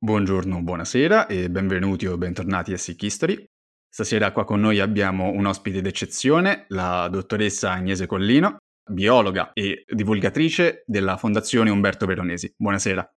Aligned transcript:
Buongiorno, 0.00 0.62
buonasera 0.62 1.26
e 1.26 1.50
benvenuti 1.50 2.06
o 2.06 2.16
bentornati 2.16 2.72
a 2.72 2.76
Sick 2.76 3.02
History. 3.02 3.44
Stasera 3.88 4.30
qua 4.30 4.44
con 4.44 4.60
noi 4.60 4.78
abbiamo 4.78 5.28
un 5.32 5.44
ospite 5.44 5.80
d'eccezione, 5.80 6.66
la 6.68 7.08
dottoressa 7.08 7.72
Agnese 7.72 8.06
Collino, 8.06 8.58
biologa 8.88 9.50
e 9.52 9.82
divulgatrice 9.92 10.84
della 10.86 11.16
Fondazione 11.16 11.70
Umberto 11.70 12.06
Veronesi. 12.06 12.54
Buonasera. 12.56 13.12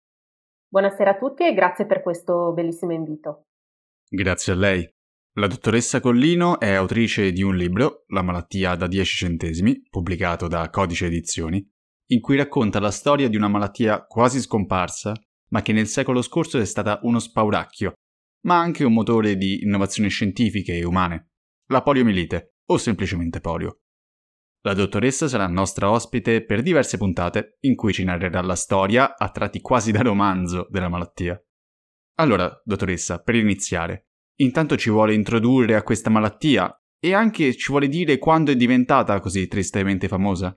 Buonasera 0.69 1.11
a 1.11 1.19
tutti 1.19 1.45
e 1.45 1.53
grazie 1.53 1.85
per 1.85 2.01
questo 2.01 2.55
bellissimo 2.55 2.95
invito. 2.95 3.49
Grazie 4.09 4.55
a 4.55 4.57
lei. 4.57 4.91
La 5.35 5.49
dottoressa 5.49 6.01
Collino 6.01 6.59
è 6.59 6.73
autrice 6.73 7.31
di 7.31 7.43
un 7.43 7.57
libro, 7.57 8.05
La 8.07 8.23
malattia 8.23 8.75
da 8.75 8.87
10 8.87 9.17
centesimi, 9.17 9.83
pubblicato 9.91 10.49
da 10.49 10.71
Codice 10.71 11.05
Edizioni, 11.05 11.63
in 12.07 12.21
cui 12.23 12.39
racconta 12.39 12.81
la 12.81 12.91
storia 12.91 13.29
di 13.29 13.37
una 13.37 13.49
malattia 13.49 14.03
quasi 14.07 14.41
scomparsa 14.41 15.13
ma 15.53 15.63
che 15.63 15.73
nel 15.73 15.87
secolo 15.87 16.23
scorso 16.23 16.59
è 16.59 16.65
stata 16.65 17.01
uno 17.03 17.19
spauracchio, 17.19 17.93
ma 18.47 18.59
anche 18.59 18.85
un 18.85 18.93
motore 18.93 19.37
di 19.37 19.63
innovazioni 19.63 20.09
scientifiche 20.09 20.77
e 20.77 20.85
umane, 20.85 21.31
la 21.71 21.83
poliomielite, 21.83 22.55
o 22.71 22.79
semplicemente 22.79 23.41
polio. 23.41 23.81
La 24.63 24.75
dottoressa 24.75 25.27
sarà 25.27 25.47
nostra 25.47 25.91
ospite 25.91 26.45
per 26.45 26.63
diverse 26.63 26.99
puntate 26.99 27.57
in 27.61 27.75
cui 27.75 27.93
ci 27.93 28.05
narrerà 28.05 28.43
la 28.43 28.55
storia, 28.55 29.17
a 29.17 29.31
tratti 29.31 29.61
quasi 29.61 29.91
da 29.91 30.03
romanzo, 30.03 30.67
della 30.71 30.89
malattia. 30.89 31.43
Allora, 32.19 32.61
dottoressa, 32.65 33.23
per 33.23 33.37
iniziare, 33.37 34.09
intanto 34.41 34.77
ci 34.77 34.91
vuole 34.91 35.15
introdurre 35.15 35.77
a 35.77 35.83
questa 35.83 36.11
malattia 36.11 36.75
e 37.03 37.15
anche 37.15 37.57
ci 37.57 37.71
vuole 37.71 37.89
dire 37.89 38.19
quando 38.19 38.51
è 38.51 38.57
diventata 38.57 39.19
così 39.21 39.47
tristemente 39.47 40.09
famosa? 40.09 40.55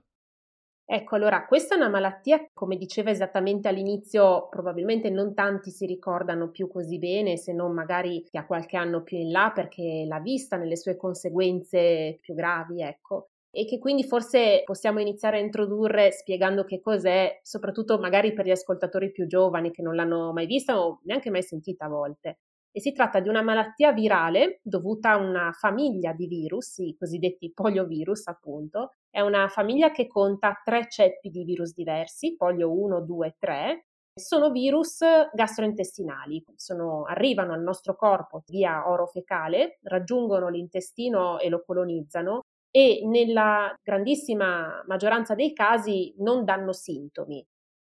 Ecco, 0.86 1.14
allora, 1.14 1.46
questa 1.46 1.74
è 1.74 1.78
una 1.78 1.88
malattia, 1.88 2.46
come 2.52 2.76
diceva 2.76 3.08
esattamente 3.10 3.68
all'inizio, 3.68 4.48
probabilmente 4.50 5.08
non 5.08 5.32
tanti 5.32 5.70
si 5.70 5.86
ricordano 5.86 6.50
più 6.50 6.68
così 6.68 6.98
bene, 6.98 7.38
se 7.38 7.54
non 7.54 7.72
magari 7.72 8.22
che 8.22 8.36
ha 8.38 8.44
qualche 8.46 8.76
anno 8.76 9.02
più 9.02 9.16
in 9.16 9.30
là 9.30 9.50
perché 9.54 10.04
l'ha 10.06 10.20
vista 10.20 10.56
nelle 10.58 10.76
sue 10.76 10.96
conseguenze 10.96 12.18
più 12.20 12.34
gravi, 12.34 12.82
ecco. 12.82 13.30
E 13.50 13.64
che 13.64 13.78
quindi 13.78 14.04
forse 14.04 14.62
possiamo 14.64 15.00
iniziare 15.00 15.38
a 15.38 15.40
introdurre 15.40 16.10
spiegando 16.12 16.64
che 16.64 16.80
cos'è, 16.80 17.38
soprattutto 17.42 17.98
magari 17.98 18.34
per 18.34 18.44
gli 18.44 18.50
ascoltatori 18.50 19.10
più 19.10 19.26
giovani 19.26 19.70
che 19.70 19.80
non 19.80 19.94
l'hanno 19.94 20.32
mai 20.32 20.44
vista 20.46 20.78
o 20.84 21.00
neanche 21.04 21.30
mai 21.30 21.42
sentita 21.42 21.86
a 21.86 21.88
volte 21.88 22.38
e 22.76 22.80
si 22.80 22.90
tratta 22.90 23.20
di 23.20 23.28
una 23.28 23.40
malattia 23.40 23.92
virale 23.92 24.58
dovuta 24.64 25.12
a 25.12 25.16
una 25.16 25.52
famiglia 25.52 26.12
di 26.12 26.26
virus, 26.26 26.78
i 26.78 26.96
cosiddetti 26.98 27.52
poliovirus 27.54 28.26
appunto. 28.26 28.94
È 29.08 29.20
una 29.20 29.46
famiglia 29.46 29.92
che 29.92 30.08
conta 30.08 30.60
tre 30.64 30.88
ceppi 30.88 31.30
di 31.30 31.44
virus 31.44 31.72
diversi, 31.72 32.34
polio 32.36 32.72
1, 32.76 33.02
2, 33.02 33.36
3. 33.38 33.86
Sono 34.12 34.50
virus 34.50 34.98
gastrointestinali, 35.32 36.44
sono, 36.56 37.04
arrivano 37.04 37.52
al 37.52 37.62
nostro 37.62 37.94
corpo 37.94 38.42
via 38.46 38.90
orofecale, 38.90 39.78
raggiungono 39.82 40.48
l'intestino 40.48 41.38
e 41.38 41.48
lo 41.48 41.62
colonizzano 41.64 42.40
e 42.72 43.02
nella 43.04 43.72
grandissima 43.80 44.82
maggioranza 44.88 45.36
dei 45.36 45.52
casi 45.52 46.12
non 46.18 46.44
danno 46.44 46.72
sintomi 46.72 47.44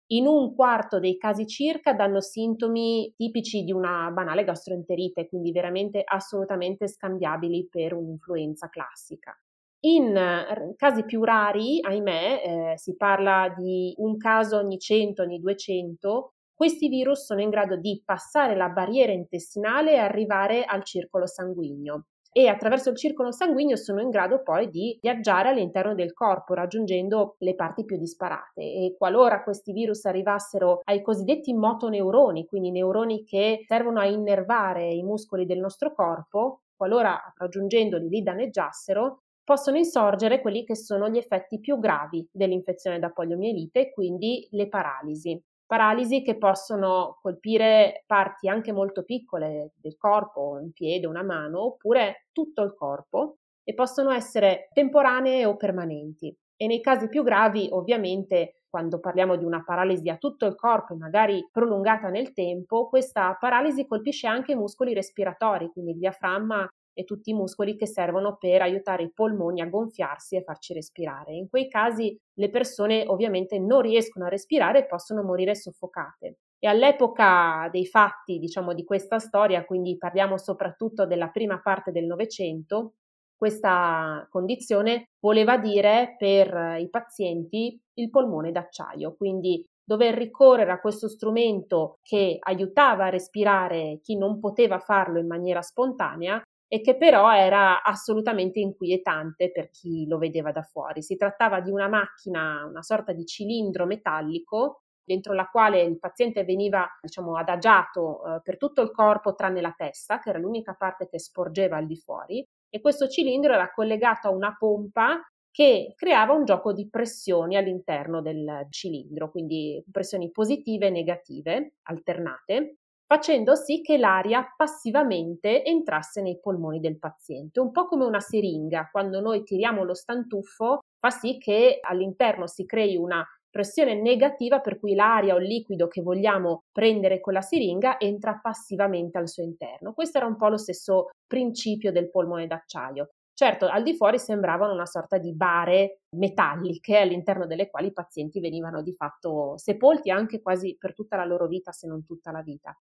in 0.09 0.27
un 0.27 0.55
quarto 0.55 0.99
dei 0.99 1.17
casi 1.19 1.47
circa 1.47 1.93
danno 1.93 2.21
sintomi 2.21 3.13
tipici 3.17 3.63
di 3.65 3.73
una 3.73 4.11
banale 4.11 4.45
gastroenterite, 4.45 5.29
quindi 5.29 5.53
veramente 5.53 6.03
assolutamente 6.05 6.89
scambiabili 6.89 7.69
per 7.71 7.95
un'influenza 7.95 8.69
classica. 8.69 9.39
In 9.81 10.75
casi 10.77 11.05
più 11.05 11.23
rari, 11.23 11.79
ahimè, 11.81 12.73
eh, 12.73 12.79
si 12.79 12.97
parla 12.97 13.55
di 13.57 13.95
un 13.99 14.17
caso 14.17 14.57
ogni 14.57 14.79
100, 14.79 15.23
ogni 15.23 15.39
200, 15.39 16.33
questi 16.53 16.89
virus 16.89 17.25
sono 17.25 17.41
in 17.41 17.51
grado 17.51 17.77
di 17.77 18.03
passare 18.05 18.57
la 18.57 18.69
barriera 18.71 19.13
intestinale 19.13 19.93
e 19.93 19.99
arrivare 19.99 20.65
al 20.65 20.83
circolo 20.83 21.27
sanguigno 21.27 22.07
e 22.39 22.47
attraverso 22.47 22.91
il 22.91 22.97
circolo 22.97 23.33
sanguigno 23.33 23.75
sono 23.75 24.01
in 24.01 24.11
grado 24.11 24.45
poi 24.45 24.71
di 24.71 24.97
viaggiare 25.03 25.49
all'interno 25.49 25.97
del 25.97 26.13
corpo 26.13 26.55
raggiungendo 26.55 27.35
le 27.39 27.57
parti 27.57 27.85
più 27.85 27.97
disparate. 27.99 28.61
E 28.61 28.95
qualora 28.97 29.43
questi 29.43 29.73
virus 29.73 30.05
arrivassero 30.05 30.83
ai 30.85 31.03
cosiddetti 31.03 31.53
motoneuroni, 31.53 32.47
quindi 32.47 32.71
neuroni 32.71 33.25
che 33.25 33.65
servono 33.67 33.99
a 33.99 34.07
innervare 34.07 34.87
i 34.87 35.03
muscoli 35.03 35.47
del 35.47 35.59
nostro 35.59 35.93
corpo, 35.93 36.61
qualora 36.77 37.21
raggiungendoli 37.37 38.09
li 38.09 38.23
danneggiassero, 38.23 39.23
possono 39.43 39.77
insorgere 39.77 40.41
quelli 40.41 40.65
che 40.65 40.77
sono 40.77 41.09
gli 41.09 41.19
effetti 41.19 41.59
più 41.59 41.81
gravi 41.81 42.25
dell'infezione 42.31 43.01
da 43.01 43.11
poliomielite, 43.11 43.91
quindi 43.91 44.47
le 44.53 44.69
paralisi 44.69 45.43
paralisi 45.69 46.23
che 46.23 46.39
possono 46.39 47.19
colpire 47.21 48.05
parti 48.07 48.49
anche 48.49 48.73
molto 48.73 49.05
piccole 49.05 49.73
del 49.77 49.99
corpo, 49.99 50.59
un 50.61 50.73
piede, 50.73 51.07
una 51.07 51.23
mano, 51.23 51.63
oppure 51.63 52.29
tutto 52.33 52.63
il 52.63 52.75
corpo 52.75 53.37
e 53.63 53.75
possono 53.75 54.11
essere 54.11 54.71
temporanee 54.73 55.45
o 55.45 55.57
permanenti. 55.57 56.35
E 56.57 56.67
nei 56.67 56.81
casi 56.81 57.09
più 57.09 57.23
gravi, 57.23 57.69
ovviamente, 57.71 58.63
quando 58.71 58.99
parliamo 58.99 59.37
di 59.37 59.45
una 59.45 59.63
paralisi 59.63 60.09
a 60.09 60.17
tutto 60.17 60.47
il 60.47 60.55
corpo, 60.55 60.97
magari 60.97 61.47
prolungata 61.53 62.09
nel 62.09 62.33
tempo, 62.33 62.89
questa 62.89 63.37
paralisi 63.39 63.87
colpisce 63.87 64.27
anche 64.27 64.53
i 64.53 64.57
muscoli 64.57 64.95
respiratori, 64.95 65.69
quindi 65.71 65.93
il 65.93 65.99
diaframma 65.99 66.67
e 66.99 67.05
tutti 67.05 67.31
i 67.31 67.35
muscoli 67.35 67.77
che 67.77 67.87
servono 67.87 68.37
per 68.39 68.61
aiutare 68.61 69.05
i 69.05 69.13
polmoni 69.13 69.61
a 69.61 69.67
gonfiarsi 69.67 70.35
e 70.35 70.43
farci 70.43 70.73
respirare. 70.73 71.33
In 71.33 71.49
quei 71.49 71.69
casi 71.69 72.19
le 72.35 72.51
persone 72.51 73.05
ovviamente 73.07 73.61
non 73.61 73.83
riescono 73.83 74.25
a 74.25 74.29
respirare 74.29 74.81
e 74.81 74.87
possono 74.87 75.23
morire 75.23 75.55
soffocate. 75.55 76.39
E 76.59 76.67
all'epoca 76.67 77.69
dei 77.71 77.87
fatti, 77.87 78.41
diciamo, 78.41 78.75
di 78.75 78.83
questa 78.83 79.21
storia, 79.21 79.65
quindi 79.65 79.97
parliamo 79.97 80.37
soprattutto 80.39 81.07
della 81.07 81.29
prima 81.29 81.61
parte 81.61 81.93
del 81.93 82.05
Novecento, 82.05 82.95
questa 83.37 84.27
condizione 84.29 85.11
voleva 85.21 85.57
dire 85.57 86.17
per 86.19 86.81
i 86.81 86.89
pazienti 86.91 87.81
il 87.95 88.11
polmone 88.11 88.51
d'acciaio, 88.51 89.15
quindi 89.17 89.65
dover 89.85 90.15
ricorrere 90.15 90.73
a 90.73 90.81
questo 90.81 91.09
strumento 91.09 91.99
che 92.03 92.39
aiutava 92.41 93.05
a 93.05 93.11
respirare 93.11 94.01
chi 94.03 94.19
non 94.19 94.41
poteva 94.41 94.81
farlo 94.81 95.21
in 95.21 95.29
maniera 95.29 95.63
spontanea 95.63 96.43
e 96.69 96.83
che 96.83 96.97
però 96.97 97.35
era 97.35 97.83
assolutamente 97.83 98.61
inquietante 98.61 99.51
per 99.51 99.71
chi 99.71 100.07
lo 100.07 100.19
vedeva 100.19 100.53
da 100.53 100.63
fuori. 100.63 101.03
Si 101.03 101.17
trattava 101.17 101.61
di 101.61 101.71
una 101.71 101.89
macchina, 101.89 102.65
una 102.69 102.83
sorta 102.83 103.13
di 103.13 103.25
cilindro 103.25 103.87
metallico 103.87 104.83
dentro 105.09 105.33
la 105.33 105.47
quale 105.47 105.81
il 105.81 105.99
paziente 105.99 106.45
veniva 106.45 106.87
diciamo, 107.01 107.37
adagiato 107.37 108.23
eh, 108.23 108.41
per 108.43 108.59
tutto 108.59 108.83
il 108.83 108.91
corpo 108.91 109.35
tranne 109.35 109.63
la 109.63 109.73
testa, 109.75 110.21
che 110.21 110.29
era 110.29 110.39
l'unica 110.39 110.75
parte 110.75 111.09
che 111.09 111.19
sporgeva 111.19 111.79
al 111.79 111.87
di 111.87 111.97
fuori, 111.97 112.47
e 112.69 112.81
questo 112.83 113.09
cilindro 113.09 113.55
era 113.55 113.73
collegato 113.73 114.29
a 114.29 114.33
una 114.33 114.55
pompa 114.59 115.19
che 115.51 115.95
creava 115.97 116.35
un 116.35 116.45
gioco 116.45 116.75
di 116.75 116.91
pressioni 116.91 117.57
all'interno 117.57 118.21
del 118.21 118.67
cilindro, 118.69 119.31
quindi 119.31 119.83
pressioni 119.91 120.31
positive 120.31 120.89
e 120.89 120.91
negative 120.91 121.73
alternate, 121.85 122.77
facendo 123.09 123.55
sì 123.55 123.81
che 123.81 123.97
l'aria 123.97 124.47
passivamente 124.55 125.65
entrasse 125.65 126.21
nei 126.21 126.39
polmoni 126.39 126.79
del 126.79 126.99
paziente, 126.99 127.59
un 127.59 127.73
po' 127.73 127.87
come 127.87 128.05
una 128.05 128.21
siringa, 128.21 128.91
quando 128.93 129.21
noi 129.21 129.43
tiriamo 129.43 129.83
lo 129.83 129.95
stantuffo 129.95 130.81
fa 131.01 131.11
sì 131.11 131.39
che 131.39 131.79
all'interno 131.81 132.47
si 132.47 132.67
crei 132.67 132.97
una 132.97 133.25
pressione 133.51 133.95
negativa 133.95 134.61
per 134.61 134.79
cui 134.79 134.95
l'aria 134.95 135.35
o 135.35 135.39
il 135.39 135.47
liquido 135.47 135.89
che 135.89 136.03
vogliamo 136.03 136.65
prendere 136.71 137.19
con 137.21 137.33
la 137.33 137.41
siringa 137.41 137.99
entra 137.99 138.39
passivamente 138.43 139.17
al 139.19 139.29
suo 139.29 139.43
interno. 139.43 139.95
Questo 139.95 140.19
era 140.19 140.27
un 140.27 140.37
po' 140.37 140.49
lo 140.49 140.59
stesso 140.59 141.09
principio 141.27 141.91
del 141.91 142.11
polmone 142.11 142.47
d'acciaio. 142.47 143.09
Certo, 143.33 143.69
al 143.69 143.85
di 143.85 143.95
fuori 143.95 144.19
sembravano 144.19 144.73
una 144.73 144.85
sorta 144.87 145.17
di 145.17 145.33
bare 145.33 146.01
metalliche 146.17 146.99
all'interno 146.99 147.47
delle 147.47 147.71
quali 147.71 147.87
i 147.87 147.93
pazienti 147.93 148.41
venivano 148.41 148.83
di 148.83 148.93
fatto 148.95 149.57
sepolti 149.57 150.11
anche 150.11 150.43
quasi 150.43 150.77
per 150.79 150.93
tutta 150.93 151.17
la 151.17 151.25
loro 151.25 151.47
vita, 151.47 151.71
se 151.73 151.87
non 151.87 152.05
tutta 152.05 152.33
la 152.33 152.43
vita. 152.43 152.77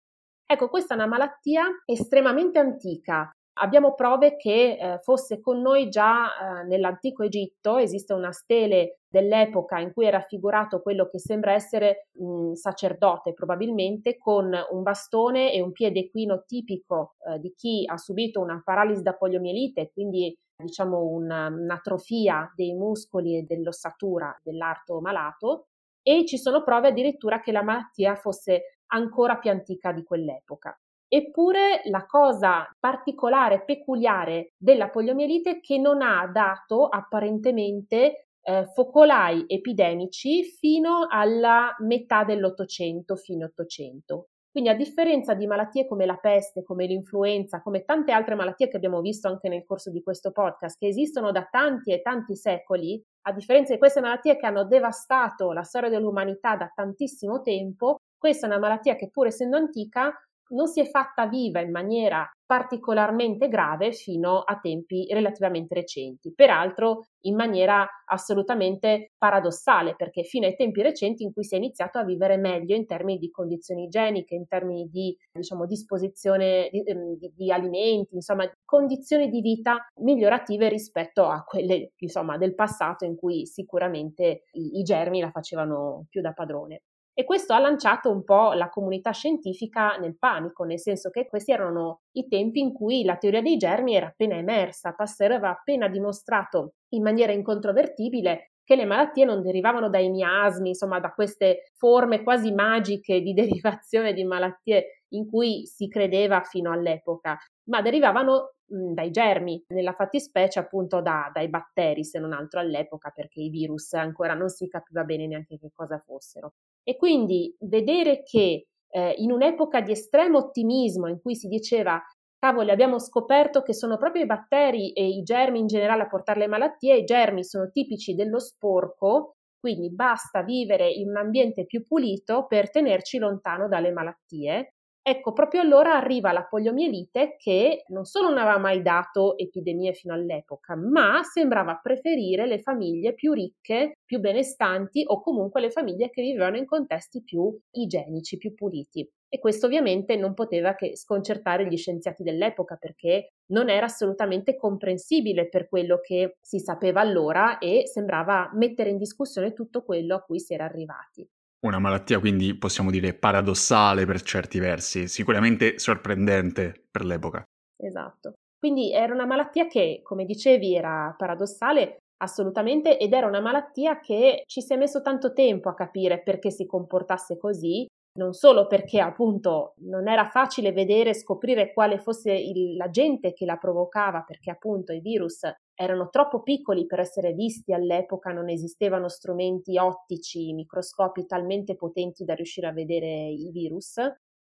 Ecco, 0.52 0.68
questa 0.68 0.92
è 0.92 0.98
una 0.98 1.06
malattia 1.06 1.64
estremamente 1.86 2.58
antica. 2.58 3.30
Abbiamo 3.54 3.94
prove 3.94 4.36
che 4.36 4.76
eh, 4.76 4.98
fosse 4.98 5.40
con 5.40 5.62
noi 5.62 5.88
già 5.88 6.26
eh, 6.26 6.66
nell'antico 6.66 7.22
Egitto, 7.22 7.78
esiste 7.78 8.12
una 8.12 8.32
stele 8.32 8.98
dell'epoca 9.08 9.78
in 9.78 9.94
cui 9.94 10.04
è 10.04 10.10
raffigurato 10.10 10.82
quello 10.82 11.08
che 11.08 11.18
sembra 11.18 11.54
essere 11.54 12.08
un 12.18 12.54
sacerdote 12.54 13.32
probabilmente 13.32 14.18
con 14.18 14.54
un 14.70 14.82
bastone 14.82 15.54
e 15.54 15.62
un 15.62 15.72
piede 15.72 16.00
equino 16.00 16.44
tipico 16.46 17.14
eh, 17.26 17.38
di 17.38 17.54
chi 17.56 17.84
ha 17.86 17.96
subito 17.96 18.38
una 18.42 18.60
paralisi 18.62 19.00
da 19.00 19.14
poliomielite, 19.14 19.90
quindi 19.94 20.36
diciamo 20.54 21.02
una, 21.02 21.46
un'atrofia 21.46 22.52
dei 22.54 22.74
muscoli 22.74 23.38
e 23.38 23.44
dell'ossatura 23.44 24.38
dell'arto 24.42 25.00
malato 25.00 25.68
e 26.02 26.24
ci 26.26 26.38
sono 26.38 26.62
prove 26.62 26.88
addirittura 26.88 27.40
che 27.40 27.52
la 27.52 27.62
malattia 27.62 28.14
fosse 28.16 28.78
ancora 28.86 29.36
più 29.36 29.50
antica 29.50 29.92
di 29.92 30.02
quell'epoca. 30.02 30.78
Eppure 31.08 31.82
la 31.84 32.06
cosa 32.06 32.74
particolare, 32.78 33.64
peculiare 33.64 34.52
della 34.56 34.88
poliomielite 34.88 35.50
è 35.50 35.60
che 35.60 35.78
non 35.78 36.00
ha 36.00 36.26
dato 36.26 36.86
apparentemente 36.86 38.28
eh, 38.42 38.66
focolai 38.74 39.44
epidemici 39.46 40.42
fino 40.44 41.06
alla 41.08 41.74
metà 41.80 42.24
dell'Ottocento, 42.24 43.16
fine 43.16 43.44
Ottocento. 43.44 44.28
Quindi 44.52 44.68
a 44.68 44.74
differenza 44.74 45.32
di 45.32 45.46
malattie 45.46 45.86
come 45.86 46.04
la 46.04 46.16
peste, 46.16 46.62
come 46.62 46.84
l'influenza, 46.84 47.62
come 47.62 47.84
tante 47.84 48.12
altre 48.12 48.34
malattie 48.34 48.68
che 48.68 48.76
abbiamo 48.76 49.00
visto 49.00 49.26
anche 49.26 49.48
nel 49.48 49.64
corso 49.64 49.90
di 49.90 50.02
questo 50.02 50.30
podcast, 50.30 50.78
che 50.78 50.88
esistono 50.88 51.32
da 51.32 51.48
tanti 51.50 51.90
e 51.90 52.02
tanti 52.02 52.36
secoli, 52.36 53.02
a 53.22 53.32
differenza 53.32 53.72
di 53.72 53.78
queste 53.78 54.02
malattie 54.02 54.36
che 54.36 54.44
hanno 54.44 54.66
devastato 54.66 55.52
la 55.52 55.62
storia 55.62 55.88
dell'umanità 55.88 56.56
da 56.56 56.70
tantissimo 56.74 57.40
tempo, 57.40 57.96
questa 58.18 58.46
è 58.46 58.50
una 58.50 58.58
malattia 58.58 58.94
che 58.94 59.08
pur 59.08 59.26
essendo 59.28 59.56
antica 59.56 60.12
non 60.52 60.66
si 60.66 60.80
è 60.80 60.88
fatta 60.88 61.26
viva 61.26 61.60
in 61.60 61.70
maniera 61.70 62.28
particolarmente 62.52 63.48
grave 63.48 63.92
fino 63.92 64.40
a 64.40 64.58
tempi 64.60 65.06
relativamente 65.10 65.74
recenti, 65.74 66.34
peraltro 66.34 67.06
in 67.22 67.34
maniera 67.34 67.88
assolutamente 68.04 69.12
paradossale, 69.16 69.94
perché 69.96 70.22
fino 70.22 70.44
ai 70.44 70.54
tempi 70.54 70.82
recenti 70.82 71.22
in 71.22 71.32
cui 71.32 71.44
si 71.44 71.54
è 71.54 71.56
iniziato 71.56 71.98
a 71.98 72.04
vivere 72.04 72.36
meglio 72.36 72.76
in 72.76 72.84
termini 72.84 73.18
di 73.18 73.30
condizioni 73.30 73.84
igieniche, 73.84 74.34
in 74.34 74.46
termini 74.46 74.86
di 74.90 75.16
diciamo, 75.32 75.64
disposizione 75.64 76.68
di, 76.70 76.82
ehm, 76.84 77.16
di, 77.16 77.32
di 77.34 77.50
alimenti, 77.50 78.16
insomma, 78.16 78.46
condizioni 78.66 79.30
di 79.30 79.40
vita 79.40 79.78
migliorative 80.02 80.68
rispetto 80.68 81.24
a 81.24 81.42
quelle 81.44 81.92
insomma, 81.96 82.36
del 82.36 82.54
passato 82.54 83.06
in 83.06 83.16
cui 83.16 83.46
sicuramente 83.46 84.42
i, 84.52 84.78
i 84.78 84.82
germi 84.82 85.20
la 85.20 85.30
facevano 85.30 86.04
più 86.10 86.20
da 86.20 86.32
padrone. 86.32 86.82
E 87.14 87.24
questo 87.24 87.52
ha 87.52 87.58
lanciato 87.58 88.10
un 88.10 88.24
po' 88.24 88.52
la 88.54 88.70
comunità 88.70 89.10
scientifica 89.10 89.96
nel 89.98 90.16
panico, 90.18 90.64
nel 90.64 90.78
senso 90.80 91.10
che 91.10 91.26
questi 91.26 91.52
erano 91.52 92.00
i 92.12 92.26
tempi 92.26 92.60
in 92.60 92.72
cui 92.72 93.04
la 93.04 93.16
teoria 93.16 93.42
dei 93.42 93.58
germi 93.58 93.94
era 93.94 94.06
appena 94.06 94.36
emersa, 94.36 94.92
Pasteur 94.94 95.32
aveva 95.32 95.50
appena 95.50 95.88
dimostrato 95.88 96.74
in 96.94 97.02
maniera 97.02 97.32
incontrovertibile 97.32 98.52
che 98.64 98.76
le 98.76 98.86
malattie 98.86 99.24
non 99.26 99.42
derivavano 99.42 99.90
dai 99.90 100.08
miasmi, 100.08 100.70
insomma 100.70 101.00
da 101.00 101.12
queste 101.12 101.70
forme 101.74 102.22
quasi 102.22 102.52
magiche 102.52 103.20
di 103.20 103.34
derivazione 103.34 104.14
di 104.14 104.24
malattie 104.24 105.02
in 105.08 105.26
cui 105.28 105.66
si 105.66 105.88
credeva 105.88 106.40
fino 106.42 106.72
all'epoca, 106.72 107.36
ma 107.64 107.82
derivavano 107.82 108.54
mh, 108.66 108.92
dai 108.94 109.10
germi, 109.10 109.62
nella 109.68 109.92
fattispecie 109.92 110.58
appunto 110.60 111.02
da, 111.02 111.30
dai 111.32 111.48
batteri, 111.50 112.04
se 112.04 112.18
non 112.18 112.32
altro 112.32 112.60
all'epoca, 112.60 113.10
perché 113.10 113.40
i 113.40 113.50
virus 113.50 113.92
ancora 113.92 114.32
non 114.34 114.48
si 114.48 114.66
capiva 114.68 115.04
bene 115.04 115.26
neanche 115.26 115.58
che 115.58 115.70
cosa 115.74 115.98
fossero. 115.98 116.54
E 116.82 116.96
quindi 116.96 117.54
vedere 117.60 118.22
che 118.22 118.66
eh, 118.88 119.14
in 119.18 119.32
un'epoca 119.32 119.80
di 119.80 119.92
estremo 119.92 120.38
ottimismo 120.38 121.08
in 121.08 121.20
cui 121.20 121.34
si 121.34 121.48
diceva 121.48 122.00
cavoli 122.38 122.70
abbiamo 122.70 122.98
scoperto 122.98 123.62
che 123.62 123.72
sono 123.72 123.96
proprio 123.96 124.24
i 124.24 124.26
batteri 124.26 124.92
e 124.92 125.06
i 125.06 125.22
germi 125.22 125.60
in 125.60 125.68
generale 125.68 126.02
a 126.02 126.08
portare 126.08 126.40
le 126.40 126.48
malattie, 126.48 126.96
i 126.96 127.04
germi 127.04 127.44
sono 127.44 127.70
tipici 127.70 128.14
dello 128.14 128.40
sporco, 128.40 129.36
quindi 129.60 129.94
basta 129.94 130.42
vivere 130.42 130.90
in 130.90 131.10
un 131.10 131.18
ambiente 131.18 131.64
più 131.66 131.86
pulito 131.86 132.46
per 132.48 132.68
tenerci 132.70 133.18
lontano 133.18 133.68
dalle 133.68 133.92
malattie 133.92 134.74
Ecco, 135.04 135.32
proprio 135.32 135.60
allora 135.62 135.96
arriva 135.96 136.30
la 136.30 136.44
poliomielite 136.44 137.34
che 137.36 137.82
non 137.88 138.04
solo 138.04 138.28
non 138.28 138.38
aveva 138.38 138.58
mai 138.58 138.82
dato 138.82 139.36
epidemie 139.36 139.94
fino 139.94 140.14
all'epoca, 140.14 140.76
ma 140.76 141.22
sembrava 141.24 141.80
preferire 141.82 142.46
le 142.46 142.60
famiglie 142.60 143.12
più 143.12 143.32
ricche, 143.32 143.98
più 144.04 144.20
benestanti 144.20 145.02
o 145.04 145.20
comunque 145.20 145.60
le 145.60 145.70
famiglie 145.70 146.08
che 146.10 146.22
vivevano 146.22 146.56
in 146.56 146.66
contesti 146.66 147.20
più 147.24 147.52
igienici, 147.72 148.36
più 148.36 148.54
puliti. 148.54 149.08
E 149.28 149.38
questo 149.40 149.66
ovviamente 149.66 150.14
non 150.14 150.34
poteva 150.34 150.76
che 150.76 150.94
sconcertare 150.96 151.66
gli 151.66 151.76
scienziati 151.76 152.22
dell'epoca 152.22 152.76
perché 152.76 153.32
non 153.46 153.70
era 153.70 153.86
assolutamente 153.86 154.54
comprensibile 154.54 155.48
per 155.48 155.68
quello 155.68 155.98
che 156.00 156.36
si 156.40 156.60
sapeva 156.60 157.00
allora 157.00 157.58
e 157.58 157.88
sembrava 157.88 158.50
mettere 158.54 158.90
in 158.90 158.98
discussione 158.98 159.52
tutto 159.52 159.82
quello 159.82 160.14
a 160.14 160.20
cui 160.22 160.38
si 160.38 160.54
era 160.54 160.64
arrivati. 160.64 161.28
Una 161.64 161.78
malattia 161.78 162.18
quindi 162.18 162.56
possiamo 162.56 162.90
dire 162.90 163.14
paradossale 163.14 164.04
per 164.04 164.20
certi 164.22 164.58
versi, 164.58 165.06
sicuramente 165.06 165.78
sorprendente 165.78 166.86
per 166.90 167.04
l'epoca. 167.04 167.44
Esatto. 167.76 168.32
Quindi 168.58 168.92
era 168.92 169.12
una 169.12 169.26
malattia 169.26 169.66
che, 169.66 170.00
come 170.02 170.24
dicevi, 170.24 170.74
era 170.74 171.14
paradossale 171.16 171.98
assolutamente 172.22 172.98
ed 172.98 173.12
era 173.12 173.26
una 173.26 173.40
malattia 173.40 173.98
che 173.98 174.42
ci 174.46 174.60
si 174.60 174.72
è 174.72 174.76
messo 174.76 175.02
tanto 175.02 175.32
tempo 175.32 175.68
a 175.68 175.74
capire 175.74 176.22
perché 176.22 176.50
si 176.50 176.66
comportasse 176.66 177.36
così, 177.36 177.86
non 178.18 178.32
solo 178.32 178.66
perché 178.66 179.00
appunto 179.00 179.74
non 179.82 180.08
era 180.08 180.26
facile 180.26 180.72
vedere 180.72 181.14
scoprire 181.14 181.72
quale 181.72 181.98
fosse 181.98 182.32
il, 182.32 182.76
l'agente 182.76 183.32
che 183.32 183.44
la 183.44 183.56
provocava, 183.56 184.22
perché 184.22 184.50
appunto 184.50 184.92
i 184.92 185.00
virus 185.00 185.44
erano 185.74 186.08
troppo 186.10 186.42
piccoli 186.42 186.86
per 186.86 187.00
essere 187.00 187.32
visti 187.32 187.72
all'epoca, 187.72 188.32
non 188.32 188.48
esistevano 188.48 189.08
strumenti 189.08 189.78
ottici, 189.78 190.52
microscopi 190.52 191.26
talmente 191.26 191.74
potenti 191.76 192.24
da 192.24 192.34
riuscire 192.34 192.66
a 192.68 192.72
vedere 192.72 193.28
i 193.28 193.50
virus, 193.50 193.96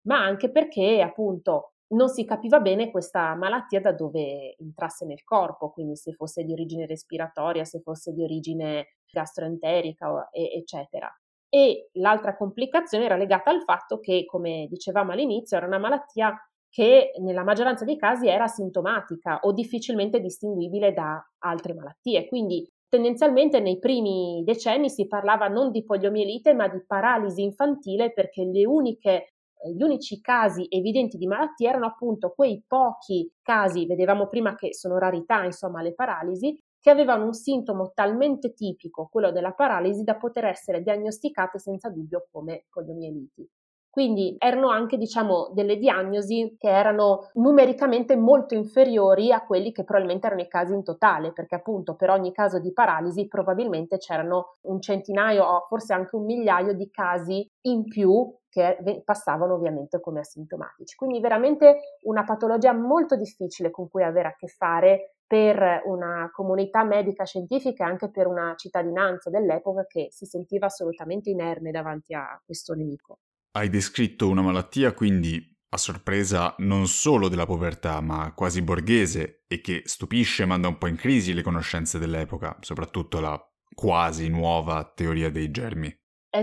ma 0.07 0.23
anche 0.23 0.49
perché 0.51 1.01
appunto 1.01 1.73
non 1.89 2.09
si 2.09 2.25
capiva 2.25 2.59
bene 2.59 2.91
questa 2.91 3.33
malattia 3.35 3.79
da 3.79 3.93
dove 3.93 4.55
entrasse 4.57 5.05
nel 5.05 5.23
corpo, 5.23 5.71
quindi 5.71 5.95
se 5.95 6.13
fosse 6.13 6.43
di 6.43 6.51
origine 6.51 6.85
respiratoria, 6.85 7.63
se 7.63 7.79
fosse 7.81 8.11
di 8.13 8.23
origine 8.23 8.97
gastroenterica, 9.09 10.29
eccetera. 10.31 11.09
E 11.49 11.89
l'altra 11.93 12.35
complicazione 12.35 13.05
era 13.05 13.15
legata 13.15 13.51
al 13.51 13.63
fatto 13.63 13.99
che, 13.99 14.25
come 14.25 14.67
dicevamo 14.69 15.13
all'inizio, 15.13 15.55
era 15.55 15.65
una 15.65 15.77
malattia 15.77 16.35
che 16.77 17.13
nella 17.21 17.43
maggioranza 17.43 17.85
dei 17.85 17.97
casi 17.97 18.27
era 18.27 18.43
asintomatica 18.43 19.39
o 19.41 19.51
difficilmente 19.51 20.19
distinguibile 20.19 20.93
da 20.93 21.19
altre 21.39 21.73
malattie. 21.73 22.27
Quindi 22.27 22.69
tendenzialmente 22.87 23.59
nei 23.59 23.79
primi 23.79 24.43
decenni 24.45 24.87
si 24.87 25.07
parlava 25.07 25.47
non 25.47 25.71
di 25.71 25.83
poliomielite 25.83 26.53
ma 26.53 26.67
di 26.67 26.79
paralisi 26.85 27.41
infantile 27.41 28.13
perché 28.13 28.43
uniche 28.43 29.09
eh, 29.09 29.73
gli 29.73 29.81
unici 29.81 30.21
casi 30.21 30.67
evidenti 30.69 31.17
di 31.17 31.25
malattia 31.25 31.69
erano 31.69 31.87
appunto 31.87 32.29
quei 32.35 32.63
pochi 32.67 33.27
casi, 33.41 33.87
vedevamo 33.87 34.27
prima 34.27 34.53
che 34.53 34.71
sono 34.75 34.99
rarità, 34.99 35.43
insomma, 35.45 35.81
le 35.81 35.95
paralisi, 35.95 36.55
che 36.79 36.91
avevano 36.91 37.25
un 37.25 37.33
sintomo 37.33 37.91
talmente 37.95 38.53
tipico, 38.53 39.07
quello 39.11 39.31
della 39.31 39.53
paralisi, 39.53 40.03
da 40.03 40.15
poter 40.15 40.45
essere 40.45 40.83
diagnosticate 40.83 41.57
senza 41.57 41.89
dubbio 41.89 42.27
come 42.31 42.65
poliomieliti. 42.69 43.49
Quindi 43.97 44.35
erano 44.37 44.69
anche, 44.69 44.95
diciamo, 44.95 45.49
delle 45.53 45.75
diagnosi 45.77 46.55
che 46.59 46.69
erano 46.69 47.31
numericamente 47.33 48.15
molto 48.15 48.53
inferiori 48.53 49.31
a 49.31 49.43
quelli 49.43 49.71
che 49.71 49.83
probabilmente 49.83 50.27
erano 50.27 50.43
i 50.43 50.47
casi 50.47 50.75
in 50.75 50.83
totale, 50.83 51.33
perché 51.33 51.55
appunto 51.55 51.95
per 51.95 52.11
ogni 52.11 52.31
caso 52.31 52.59
di 52.59 52.71
paralisi 52.73 53.27
probabilmente 53.27 53.97
c'erano 53.97 54.57
un 54.67 54.79
centinaio 54.81 55.43
o 55.43 55.65
forse 55.67 55.93
anche 55.93 56.15
un 56.15 56.25
migliaio 56.25 56.73
di 56.73 56.91
casi 56.91 57.49
in 57.61 57.85
più 57.85 58.31
che 58.47 59.01
passavano 59.03 59.55
ovviamente 59.55 59.99
come 59.99 60.19
asintomatici. 60.19 60.95
Quindi 60.95 61.19
veramente 61.19 61.97
una 62.03 62.23
patologia 62.23 62.73
molto 62.73 63.15
difficile 63.15 63.71
con 63.71 63.89
cui 63.89 64.03
avere 64.03 64.27
a 64.27 64.35
che 64.35 64.45
fare 64.45 65.15
per 65.25 65.81
una 65.85 66.29
comunità 66.31 66.83
medica 66.83 67.25
scientifica 67.25 67.83
e 67.83 67.89
anche 67.89 68.11
per 68.11 68.27
una 68.27 68.53
cittadinanza 68.57 69.31
dell'epoca 69.31 69.87
che 69.87 70.09
si 70.11 70.27
sentiva 70.27 70.67
assolutamente 70.67 71.31
inerme 71.31 71.71
davanti 71.71 72.13
a 72.13 72.39
questo 72.45 72.75
nemico. 72.75 73.17
Hai 73.57 73.69
descritto 73.69 74.29
una 74.29 74.43
malattia 74.43 74.93
quindi 74.93 75.43
a 75.69 75.77
sorpresa 75.77 76.53
non 76.59 76.85
solo 76.85 77.27
della 77.27 77.47
povertà, 77.47 77.99
ma 78.01 78.31
quasi 78.35 78.61
borghese 78.61 79.45
e 79.47 79.61
che 79.61 79.81
stupisce 79.83 80.43
e 80.43 80.45
manda 80.45 80.67
un 80.67 80.77
po' 80.77 80.85
in 80.85 80.95
crisi 80.95 81.33
le 81.33 81.41
conoscenze 81.41 81.97
dell'epoca, 81.97 82.55
soprattutto 82.59 83.19
la 83.19 83.35
quasi 83.73 84.29
nuova 84.29 84.83
teoria 84.93 85.31
dei 85.31 85.49
germi. 85.49 85.91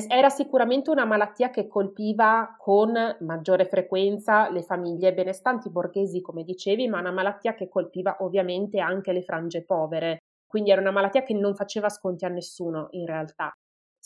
Era 0.09 0.29
sicuramente 0.29 0.91
una 0.91 1.05
malattia 1.05 1.51
che 1.51 1.69
colpiva 1.69 2.57
con 2.59 2.93
maggiore 3.21 3.67
frequenza 3.67 4.51
le 4.51 4.65
famiglie 4.65 5.15
benestanti 5.15 5.71
borghesi, 5.71 6.21
come 6.21 6.43
dicevi, 6.43 6.89
ma 6.89 6.99
una 6.99 7.13
malattia 7.13 7.55
che 7.55 7.69
colpiva 7.69 8.17
ovviamente 8.23 8.81
anche 8.81 9.13
le 9.13 9.23
frange 9.23 9.65
povere. 9.65 10.19
Quindi 10.45 10.73
era 10.73 10.81
una 10.81 10.91
malattia 10.91 11.23
che 11.23 11.35
non 11.35 11.55
faceva 11.55 11.89
sconti 11.89 12.25
a 12.25 12.29
nessuno 12.29 12.89
in 12.91 13.07
realtà. 13.07 13.53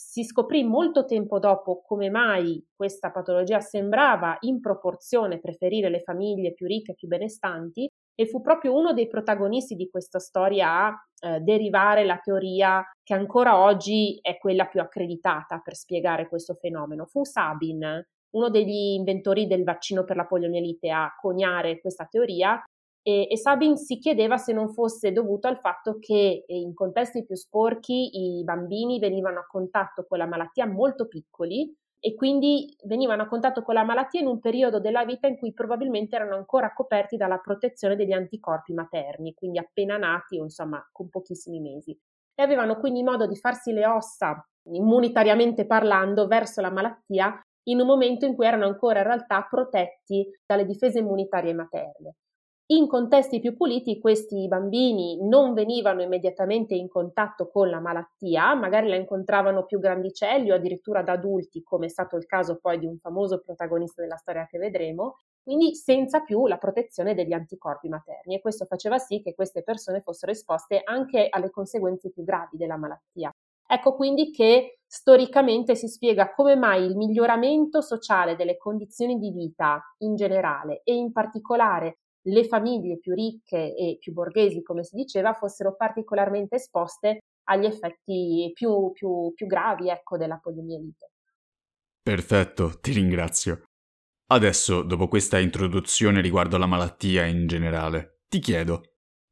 Si 0.01 0.23
scoprì 0.23 0.63
molto 0.63 1.03
tempo 1.03 1.39
dopo 1.39 1.81
come 1.81 2.09
mai 2.09 2.65
questa 2.73 3.11
patologia 3.11 3.59
sembrava 3.59 4.37
in 4.41 4.61
proporzione 4.61 5.41
preferire 5.41 5.89
le 5.89 5.99
famiglie 5.99 6.53
più 6.53 6.67
ricche 6.67 6.93
e 6.93 6.95
più 6.95 7.09
benestanti 7.09 7.85
e 8.15 8.25
fu 8.25 8.39
proprio 8.39 8.73
uno 8.77 8.93
dei 8.93 9.09
protagonisti 9.09 9.75
di 9.75 9.89
questa 9.89 10.19
storia 10.19 10.85
a 10.85 11.05
eh, 11.19 11.41
derivare 11.41 12.05
la 12.05 12.17
teoria 12.17 12.81
che 13.03 13.13
ancora 13.13 13.59
oggi 13.61 14.17
è 14.21 14.37
quella 14.37 14.67
più 14.67 14.79
accreditata 14.79 15.59
per 15.59 15.75
spiegare 15.75 16.29
questo 16.29 16.53
fenomeno. 16.53 17.05
Fu 17.05 17.25
Sabin, 17.25 18.01
uno 18.35 18.49
degli 18.49 18.93
inventori 18.93 19.47
del 19.47 19.65
vaccino 19.65 20.05
per 20.05 20.15
la 20.15 20.25
poliomielite, 20.25 20.89
a 20.91 21.13
coniare 21.19 21.81
questa 21.81 22.05
teoria 22.05 22.57
e, 23.01 23.27
e, 23.29 23.37
Sabin 23.37 23.77
si 23.77 23.97
chiedeva 23.97 24.37
se 24.37 24.53
non 24.53 24.73
fosse 24.73 25.11
dovuto 25.11 25.47
al 25.47 25.59
fatto 25.59 25.97
che 25.99 26.43
eh, 26.45 26.55
in 26.55 26.73
contesti 26.73 27.25
più 27.25 27.35
sporchi 27.35 28.39
i 28.39 28.43
bambini 28.43 28.99
venivano 28.99 29.39
a 29.39 29.47
contatto 29.47 30.05
con 30.07 30.17
la 30.17 30.27
malattia 30.27 30.67
molto 30.67 31.07
piccoli 31.07 31.73
e 32.01 32.15
quindi 32.15 32.75
venivano 32.85 33.23
a 33.23 33.27
contatto 33.27 33.61
con 33.61 33.73
la 33.73 33.83
malattia 33.83 34.21
in 34.21 34.27
un 34.27 34.39
periodo 34.39 34.79
della 34.79 35.03
vita 35.03 35.27
in 35.27 35.37
cui 35.37 35.53
probabilmente 35.53 36.15
erano 36.15 36.35
ancora 36.35 36.73
coperti 36.73 37.17
dalla 37.17 37.39
protezione 37.39 37.95
degli 37.95 38.13
anticorpi 38.13 38.73
materni, 38.73 39.33
quindi 39.33 39.59
appena 39.59 39.97
nati 39.97 40.39
o 40.39 40.43
insomma 40.43 40.81
con 40.91 41.09
pochissimi 41.09 41.59
mesi. 41.59 41.97
E 42.33 42.41
avevano 42.41 42.79
quindi 42.79 43.03
modo 43.03 43.27
di 43.27 43.35
farsi 43.35 43.73
le 43.73 43.85
ossa 43.85 44.41
immunitariamente 44.71 45.65
parlando 45.65 46.27
verso 46.27 46.61
la 46.61 46.71
malattia 46.71 47.37
in 47.63 47.81
un 47.81 47.87
momento 47.87 48.25
in 48.25 48.35
cui 48.35 48.45
erano 48.45 48.65
ancora 48.65 48.99
in 48.99 49.05
realtà 49.05 49.45
protetti 49.49 50.25
dalle 50.45 50.65
difese 50.65 50.99
immunitarie 50.99 51.53
materne. 51.53 52.15
In 52.71 52.85
contesti 52.85 53.39
più 53.39 53.55
puliti 53.55 53.99
questi 53.99 54.47
bambini 54.47 55.17
non 55.27 55.55
venivano 55.55 56.03
immediatamente 56.03 56.75
in 56.75 56.87
contatto 56.87 57.49
con 57.49 57.67
la 57.67 57.79
malattia, 57.79 58.53
magari 58.53 58.87
la 58.89 58.95
incontravano 58.95 59.65
più 59.65 59.79
grandicelli 59.79 60.51
o 60.51 60.55
addirittura 60.55 61.01
da 61.01 61.13
adulti, 61.13 61.63
come 61.63 61.87
è 61.87 61.89
stato 61.89 62.15
il 62.15 62.27
caso 62.27 62.59
poi 62.61 62.77
di 62.77 62.85
un 62.85 62.99
famoso 62.99 63.39
protagonista 63.39 64.03
della 64.03 64.17
storia 64.17 64.45
che 64.45 64.59
vedremo, 64.59 65.15
quindi 65.41 65.73
senza 65.73 66.21
più 66.21 66.45
la 66.45 66.59
protezione 66.59 67.15
degli 67.15 67.33
anticorpi 67.33 67.89
materni 67.89 68.35
e 68.35 68.39
questo 68.39 68.65
faceva 68.65 68.99
sì 68.99 69.19
che 69.23 69.33
queste 69.33 69.63
persone 69.63 70.01
fossero 70.01 70.31
esposte 70.31 70.81
anche 70.83 71.25
alle 71.27 71.49
conseguenze 71.49 72.11
più 72.11 72.23
gravi 72.23 72.55
della 72.55 72.77
malattia. 72.77 73.35
Ecco 73.65 73.95
quindi 73.95 74.29
che 74.29 74.81
storicamente 74.85 75.73
si 75.73 75.87
spiega 75.87 76.35
come 76.35 76.55
mai 76.55 76.85
il 76.85 76.95
miglioramento 76.95 77.81
sociale 77.81 78.35
delle 78.35 78.57
condizioni 78.57 79.17
di 79.17 79.31
vita 79.31 79.81
in 79.99 80.13
generale 80.15 80.81
e 80.83 80.93
in 80.93 81.11
particolare 81.11 81.97
le 82.23 82.43
famiglie 82.45 82.97
più 82.99 83.13
ricche 83.13 83.75
e 83.75 83.97
più 83.99 84.13
borghesi, 84.13 84.61
come 84.61 84.83
si 84.83 84.95
diceva, 84.95 85.33
fossero 85.33 85.75
particolarmente 85.75 86.55
esposte 86.55 87.19
agli 87.49 87.65
effetti 87.65 88.51
più, 88.53 88.91
più, 88.91 89.31
più 89.33 89.47
gravi 89.47 89.89
ecco, 89.89 90.17
della 90.17 90.37
poliomielite. 90.37 91.11
Perfetto, 92.01 92.79
ti 92.79 92.91
ringrazio. 92.91 93.63
Adesso, 94.31 94.83
dopo 94.83 95.07
questa 95.07 95.39
introduzione 95.39 96.21
riguardo 96.21 96.55
alla 96.55 96.67
malattia 96.67 97.25
in 97.25 97.47
generale, 97.47 98.21
ti 98.27 98.39
chiedo, 98.39 98.83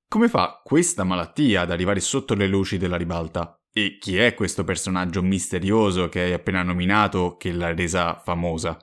come 0.07 0.27
fa 0.27 0.61
questa 0.63 1.03
malattia 1.03 1.61
ad 1.61 1.71
arrivare 1.71 1.99
sotto 1.99 2.33
le 2.33 2.47
luci 2.47 2.77
della 2.77 2.97
ribalta? 2.97 3.55
E 3.71 3.97
chi 3.99 4.17
è 4.17 4.33
questo 4.33 4.63
personaggio 4.63 5.21
misterioso 5.21 6.09
che 6.09 6.21
hai 6.21 6.33
appena 6.33 6.63
nominato 6.63 7.35
che 7.37 7.51
l'ha 7.51 7.73
resa 7.75 8.17
famosa? 8.17 8.77